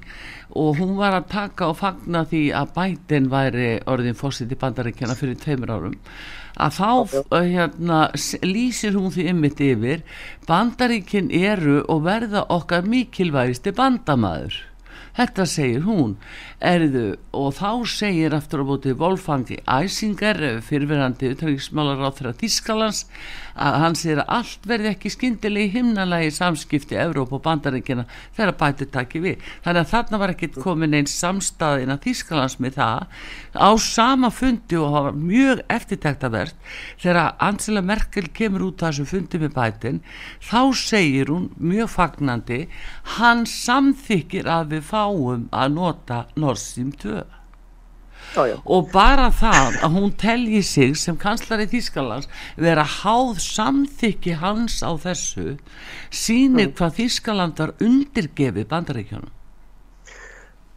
[0.54, 5.18] og hún var að taka og fagna því að bætin væri orðin fósitt í bandaríkjana
[5.18, 5.98] fyrir tveimur árum
[6.60, 8.00] að þá uh, hérna,
[8.46, 10.04] lýsir hún því ymmit yfir
[10.48, 14.60] bandaríkin eru og verða okkar mikilvægisti bandamaður
[15.14, 16.16] Þetta segir hún.
[16.64, 23.04] Erðu og þá segir aftur á bóti Wolfangi Æsingar fyrirverandi utryggismálar á þeirra Þískalans
[23.54, 28.88] að hann segir að allt verði ekki skindilegi himnalagi samskipti Evróp og bandaríkina þegar bæti
[28.90, 29.44] takki við.
[29.62, 33.06] Þannig að þarna var ekkit komin einn samstaðin að Þískalans með það.
[33.54, 36.58] Á sama fundi og var mjög eftirtæktavert
[37.02, 40.02] þegar Ansela Merkel kemur út þessu fundi með bætin
[40.42, 42.60] þá segir hún mjög fagnandi
[43.18, 47.24] hann samþykir að við fáum að nota Nord Stream 2
[48.34, 48.56] Já, já.
[48.64, 52.26] og bara það að hún telji sig sem kanslari Þískalands
[52.56, 55.58] vera háð samþykki hans á þessu
[56.10, 59.30] sínir hvað Þískaland var undirgefið bandaríkjónum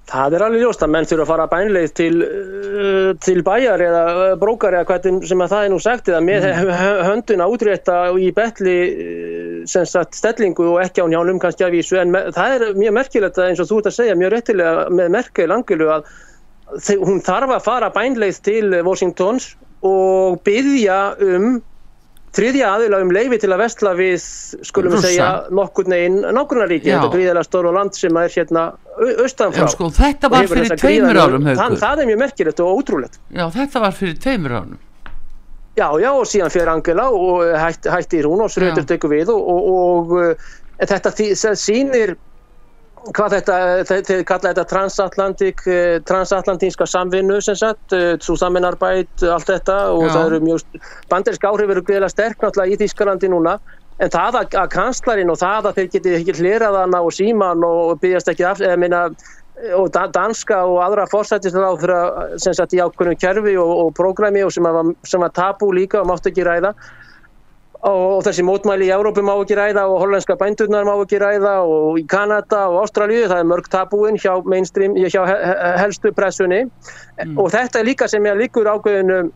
[0.08, 4.04] Það er alveg ljóst að menn þurfa að fara bænleið til, uh, til bæjar eða
[4.14, 6.72] uh, brókar eða hvernig sem að það er nú sagt eða með mm.
[7.10, 11.76] höndun að útrétta í betli uh, sem sagt stellingu og ekki á njánum kannski að
[11.76, 15.14] vísu en það er mjög merkilegt eins og þú ert að segja mjög réttilega með
[15.18, 16.12] merkið langilu að
[17.04, 19.56] hún þarf að fara bænleið til Washingtons
[19.88, 21.58] og byggja um
[22.36, 24.18] þriðja aðila um leifi til að vestla við
[24.68, 28.66] skulum við segja nokkur neginn nákvæmnaríki, þetta gríðilega stóru land sem er hérna
[29.24, 33.18] austanfrá sko, þetta var fyrir tveimur árum það, það er mjög merkilegt og ótrúlegt.
[33.32, 34.78] Já, þetta var fyrir tveimur árum.
[35.78, 39.52] Já, já, og síðan fyrir Angela og hætt, hættir hún og Sröður tekur við og,
[39.54, 41.14] og, og þetta
[41.54, 42.16] sýnir
[43.16, 45.64] hvað þetta, þeir kalla þetta transatlantik,
[46.08, 50.14] transatlantínska samvinnu sem sagt, svo saminarbæt allt þetta og Já.
[50.16, 53.58] það eru mjög bandersk áhrif eru greiðilega sterk náttúrulega í Þískalandi núna,
[54.04, 57.98] en það að, að kanslarinn og það að þeir geti ekki hleraðana og síman og
[58.04, 59.04] byggjast ekki af, eða minna
[59.78, 62.02] og danska og aðra fórsættislega á þeirra
[62.42, 66.04] sem sagt í ákveðnum kerfi og, og prógrami og sem var, sem var tabu líka
[66.04, 66.76] og mátt ekki ræða
[67.86, 72.00] og þessi mótmæli í Európu má ekki ræða og hollandska bændurnar má ekki ræða og
[72.02, 75.22] í Kanada og Ástralju það er mörg tabúin hjá mainstream hjá
[75.78, 77.38] helstu pressunni mm.
[77.38, 79.30] og þetta er líka sem ég líkur ákveðinu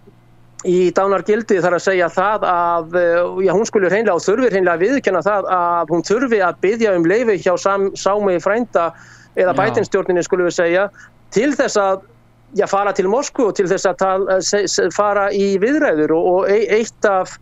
[0.66, 2.98] í dánargildi þar að segja það að
[3.46, 6.96] já, hún skulle hreinlega og þurfir hreinlega að viðkjanna það að hún þurfi að byggja
[6.98, 7.54] um leifi hjá
[7.98, 8.92] sámi frænda
[9.38, 10.90] eða bætinstjórninni skulle við segja
[11.34, 12.06] til þess að
[12.58, 17.10] já, fara til Moskvu og til þess að tal, fara í viðræður og, og eitt
[17.10, 17.38] af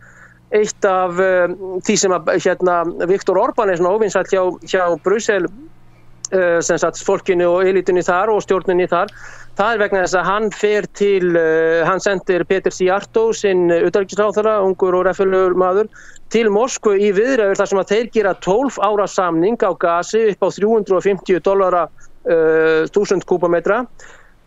[0.56, 2.80] eitt af um, því sem að hérna,
[3.10, 8.32] Viktor Orbán er svona ofinsætt hjá, hjá Brussel uh, sem sagt fólkinu og elitinni þar
[8.34, 9.12] og stjórninni þar.
[9.58, 14.58] Það er vegna þess að hann fer til uh, hann sendir Peter Sijarto sinn auðvitaðsráþara,
[14.66, 15.90] ungur og refilur maður
[16.34, 20.46] til Moskvu í viðræður þar sem að þeir gera 12 ára samning á gasi upp
[20.46, 23.84] á 350 dollara uh, 1000 kúbometra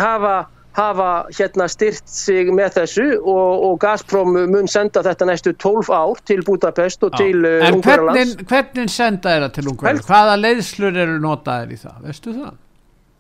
[0.01, 0.35] hafa
[0.77, 6.23] hafa hérna styrt sig með þessu og, og Gazprom mun senda þetta næstu 12 ár
[6.29, 7.25] til Budapest og Já.
[7.25, 10.09] til uh, En hvernig, hvernig senda er það til Ungverðarlands?
[10.09, 11.99] Hvaða leiðslur eru notaðir í það?
[12.07, 12.59] Veistu það?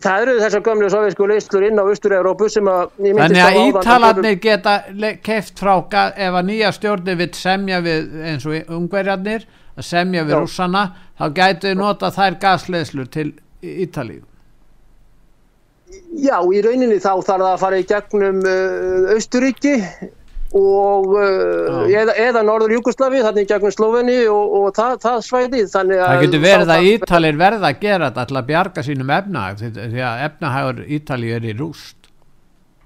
[0.02, 4.74] Það eru þessar gamlu soviðsku leiðslur inn á Östur-Európu sem að Þannig að ítalarnir geta
[5.22, 5.76] keft frá
[6.10, 9.46] ef að nýja stjórnir vil semja við eins og Ungverðarnir
[9.76, 10.40] að semja við Já.
[10.40, 10.84] rússana
[11.20, 13.30] þá gætu nota þær gasleiðslur til
[13.62, 14.24] Ítalíu
[16.22, 19.76] Já, í rauninni þá þarf það að fara í gegnum uh, Austuríki
[20.52, 26.22] og uh, eða, eða Norður Júkoslavi, þannig gegnum Sloveni og, og það, það svæði Það
[26.26, 30.86] getur verið að Ítalir verða að gera þetta að bjarga sínum efnahag því að efnahagur
[30.98, 32.01] Ítali er í rúst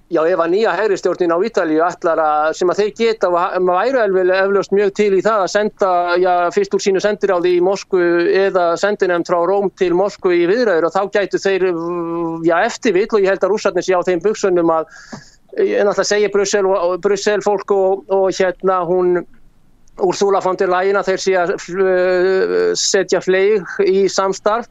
[0.07, 4.35] Já, ef að nýja hægristjórnin á Ítalíu ætlar að, sem að þeir geta, maður væru
[4.37, 5.89] eflaust mjög til í það að senda,
[6.23, 8.03] já, fyrst úr sínu sendiráði í Moskvu
[8.45, 11.67] eða sendinem frá Róm til Moskvu í viðræður og þá gætu þeir,
[12.47, 14.95] já, eftirvill og ég held að rússarnir sé á þeim buksunum að,
[15.65, 16.71] en alltaf segja Brussel,
[17.03, 19.25] Brussel fólk og, og hérna hún
[19.99, 21.57] der Leyen að þeir sé að
[22.79, 24.71] setja fleig í samstarf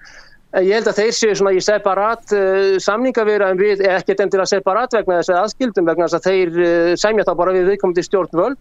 [0.56, 4.94] Ég held að þeir séu svona í separat uh, samningavirðan við, ekkert endur að separat
[4.96, 8.60] vegna þess að aðskildum vegna þess að þeir uh, sæmja þá bara við viðkomandi stjórnvöld.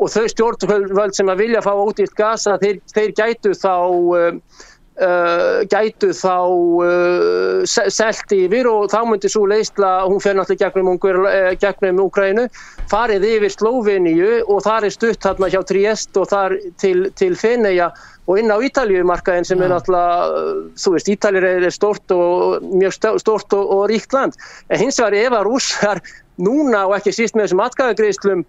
[0.00, 4.66] Og þau stjórnvöld sem að vilja fá ódýrt gas að þeir, þeir gætu þá uh,
[5.00, 6.36] uh, gætu þá
[6.84, 12.04] uh, selt yfir og þá myndi svo leysla, hún fer náttúrulega gegnum, ungur, uh, gegnum
[12.04, 12.46] Ukraínu,
[12.90, 17.90] farið yfir Slóveníu og þar er stutt hérna hjá Triest og þar til, til Feneja
[18.30, 23.56] og inn á Ítaljumarkaðin sem er náttúrulega, þú veist, Ítalir er stort og mjög stort
[23.56, 24.36] og, og ríkt land.
[24.70, 26.02] En hins vegar ef að rússar
[26.40, 28.44] núna og ekki síst með þessum atkæðagreislum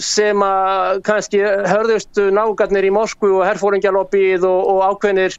[0.00, 5.36] sem að kannski hörðust nágarnir í Moskvu og herfóringjalopið og, og ákveðnir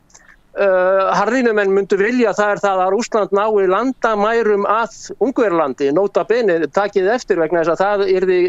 [0.60, 6.60] uh, harðinumenn myndu vilja það er það að Rúsland nái landamærum að Ungverlandi, nota beni,
[6.74, 8.42] takið eftir vegna þess að það er því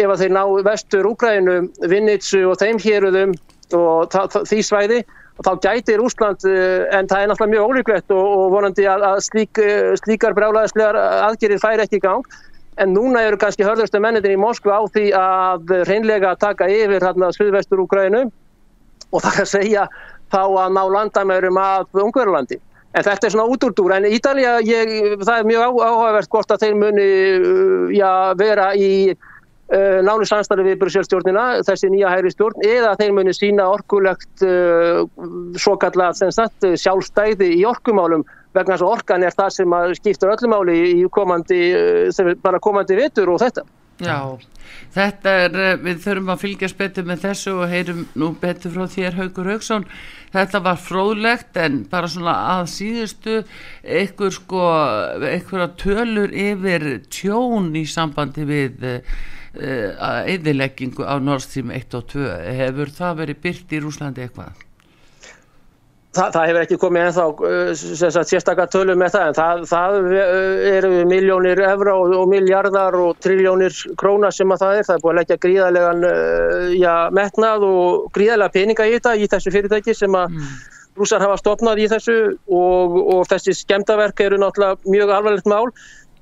[0.00, 1.56] ef að þeir ná vestur Úgrænu,
[1.90, 3.34] Vinnitsu og þeim héruðum
[3.76, 4.14] og
[4.48, 5.00] því svæði
[5.40, 9.24] þá gætir Úsland uh, en það er náttúrulega mjög ólíklegt og, og vonandi að, að
[9.26, 12.38] slík, uh, slíkar brálaðislegar aðgerir færi ekki í gang.
[12.80, 17.28] En núna eru kannski hörðustu mennitin í Moskva á því að reynlega taka yfir hérna
[17.36, 18.22] Suðvestur Úgrænu
[19.10, 19.86] og það er að segja
[20.32, 22.60] þá að ná landamærum að Ungverðurlandi.
[22.90, 26.80] En þetta er svona útúrdúr, en Ítalja, ég, það er mjög áhugavert hvort að þeir
[26.80, 28.10] muni uh, já,
[28.40, 33.68] vera í uh, nánu samstarfi við Brusselsstjórnina, þessi nýja hægri stjórn, eða þeir muni sína
[33.70, 35.06] orkulegt uh,
[35.54, 36.18] svo kallað
[36.82, 38.26] sjálfstæði í orkumálum
[38.56, 43.30] vegna þess að orkan er það sem skiptur öllumáli í komandi, eh, bara komandi vitur
[43.30, 43.62] og þetta.
[44.00, 44.38] Já,
[44.94, 48.86] þetta er, eh, við þurfum að fylgjast betur með þessu og heyrum nú betur frá
[48.90, 49.86] þér Haugur Haugsson.
[50.32, 53.36] Þetta var fróðlegt en bara svona að síðustu
[53.84, 54.62] einhver sko,
[55.18, 58.88] einhverja tölur yfir tjón í sambandi við
[59.58, 62.26] eðileggingu á Nord Stream 1 og 2.
[62.62, 64.69] Hefur það verið byrt í Rúslandi eitthvað?
[66.10, 70.64] Það, það hefur ekki komið ennþá uh, sérstakar tölum með það en það, það uh,
[70.72, 74.88] eru miljónir evra og, og miljardar og triljónir króna sem að það er.
[74.88, 79.30] Það er búin að leggja gríðarlegan uh, já, metnað og gríðarlega peninga í þetta í
[79.36, 80.50] þessu fyrirtæki sem að mm.
[80.98, 82.18] rúsar hafa stopnað í þessu
[82.58, 85.70] og, og þessi skemdaverk eru náttúrulega mjög alvarlegt mál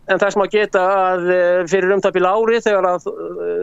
[0.09, 1.27] en það sem að geta að
[1.69, 3.09] fyrir umtapil ári þegar að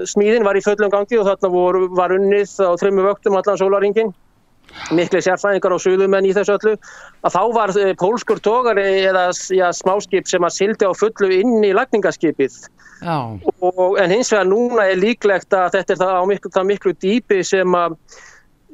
[0.09, 4.13] smíðin var í föllum gangi og þarna voru, var unnið á þrejmu vöktum allan sólaringin
[4.95, 6.75] miklu sérfræðingar og suðumenn í þessu öllu
[7.25, 11.65] að þá var eh, pólskur tógari eða já, smáskip sem að sildi á fullu inn
[11.65, 12.59] í lagningaskipið.
[13.05, 16.93] Og, en hins vegar núna er líklegt að þetta er það á miklu, það miklu
[17.03, 17.97] dýpi sem að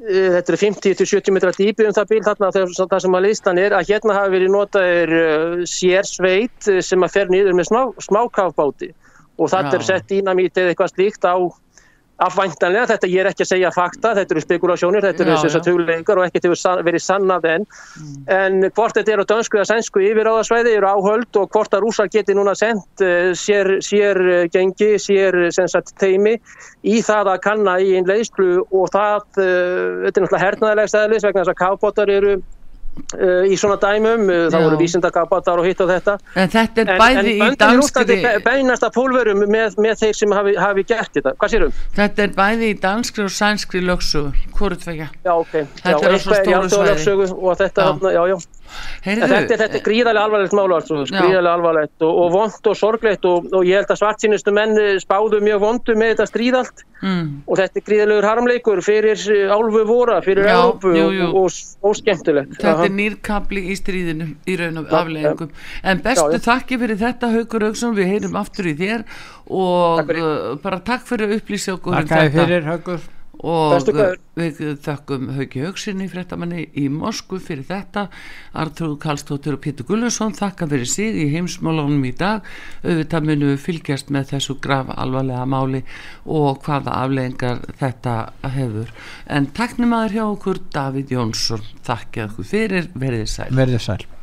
[0.05, 3.75] e, þetta er 50-70 metra dýpi um það bíl þarna það sem að listan er
[3.75, 8.91] að hérna hafi verið notaður uh, sérsveit sem að fer nýður með smá, smákafbáti.
[9.41, 11.35] Og þetta er sett dýnamít eða eitthvað slíkt á
[12.21, 15.67] afvæntanlega, þetta ég er ekki að segja fakta, þetta eru spekulasjónir, þetta eru þess að
[15.67, 18.13] tugleikar og ekkert hefur verið sannað enn mm.
[18.35, 22.11] en hvort þetta er á dönsku eða sænsku yfiráðasvæði eru áhöld og hvort að rúsar
[22.13, 26.37] geti núna sendt uh, sér, sér uh, gengi, sér sagt, teimi
[26.85, 31.43] í það að kanna í einn leyslu og það, þetta er náttúrulega hernaðilegst eðlis vegna
[31.43, 32.39] þess að kábótar eru
[33.47, 36.17] í svona dæmum, uh, þá voru vísindakabatar og hitt og þetta.
[36.35, 40.35] En þetta er bæði en, en, í danskri beinast að pólverum með, með þeir sem
[40.35, 41.77] hafi, hafi gert þetta, hvað sérum?
[41.95, 44.23] þetta er bæði í danskri og sænskri lögsu
[44.57, 48.60] hvort vekja já ok, já, er í alþjóðlögsu og þetta, já, já, já
[49.05, 53.49] Heyrðu, þetta, þetta er gríðarlega alvarlegt mála gríðarlega alvarlegt og, og vond og sorglegt og,
[53.51, 57.23] og ég held að svartsýnustu menn spáðu mjög vondu með þetta stríðalt mm.
[57.45, 61.29] og þetta er gríðarlegur harmleikur fyrir álfu vora, fyrir Já, Európu jú, jú.
[61.41, 62.89] og, og skemmtilegt Þetta Aha.
[62.89, 67.67] er nýrkabli í stríðinu í raun og afleggingum en bestu já, þakki fyrir þetta Haugur
[67.69, 69.07] Haugsson, við heyrum aftur í þér
[69.51, 73.09] og takk uh, bara takk fyrir að upplýsa okkur um Takk fyrir Haugur
[73.41, 73.89] og
[74.37, 78.05] við þakkum Hauki Haugsinni fréttamanni í Moskvu fyrir þetta.
[78.53, 82.45] Artur Kallstóttur og Pítur Gullusson þakka fyrir sig í heimsmálunum í dag.
[82.85, 85.83] Auðvitað munum við fylgjast með þessu graf alvarlega máli
[86.25, 88.15] og hvaða afleggingar þetta
[88.55, 88.95] hefur.
[89.25, 93.53] En takknum aður hjá okkur Davíð Jónsson þakka okkur fyrir, verðið sæl.
[93.57, 94.20] Verðið sæl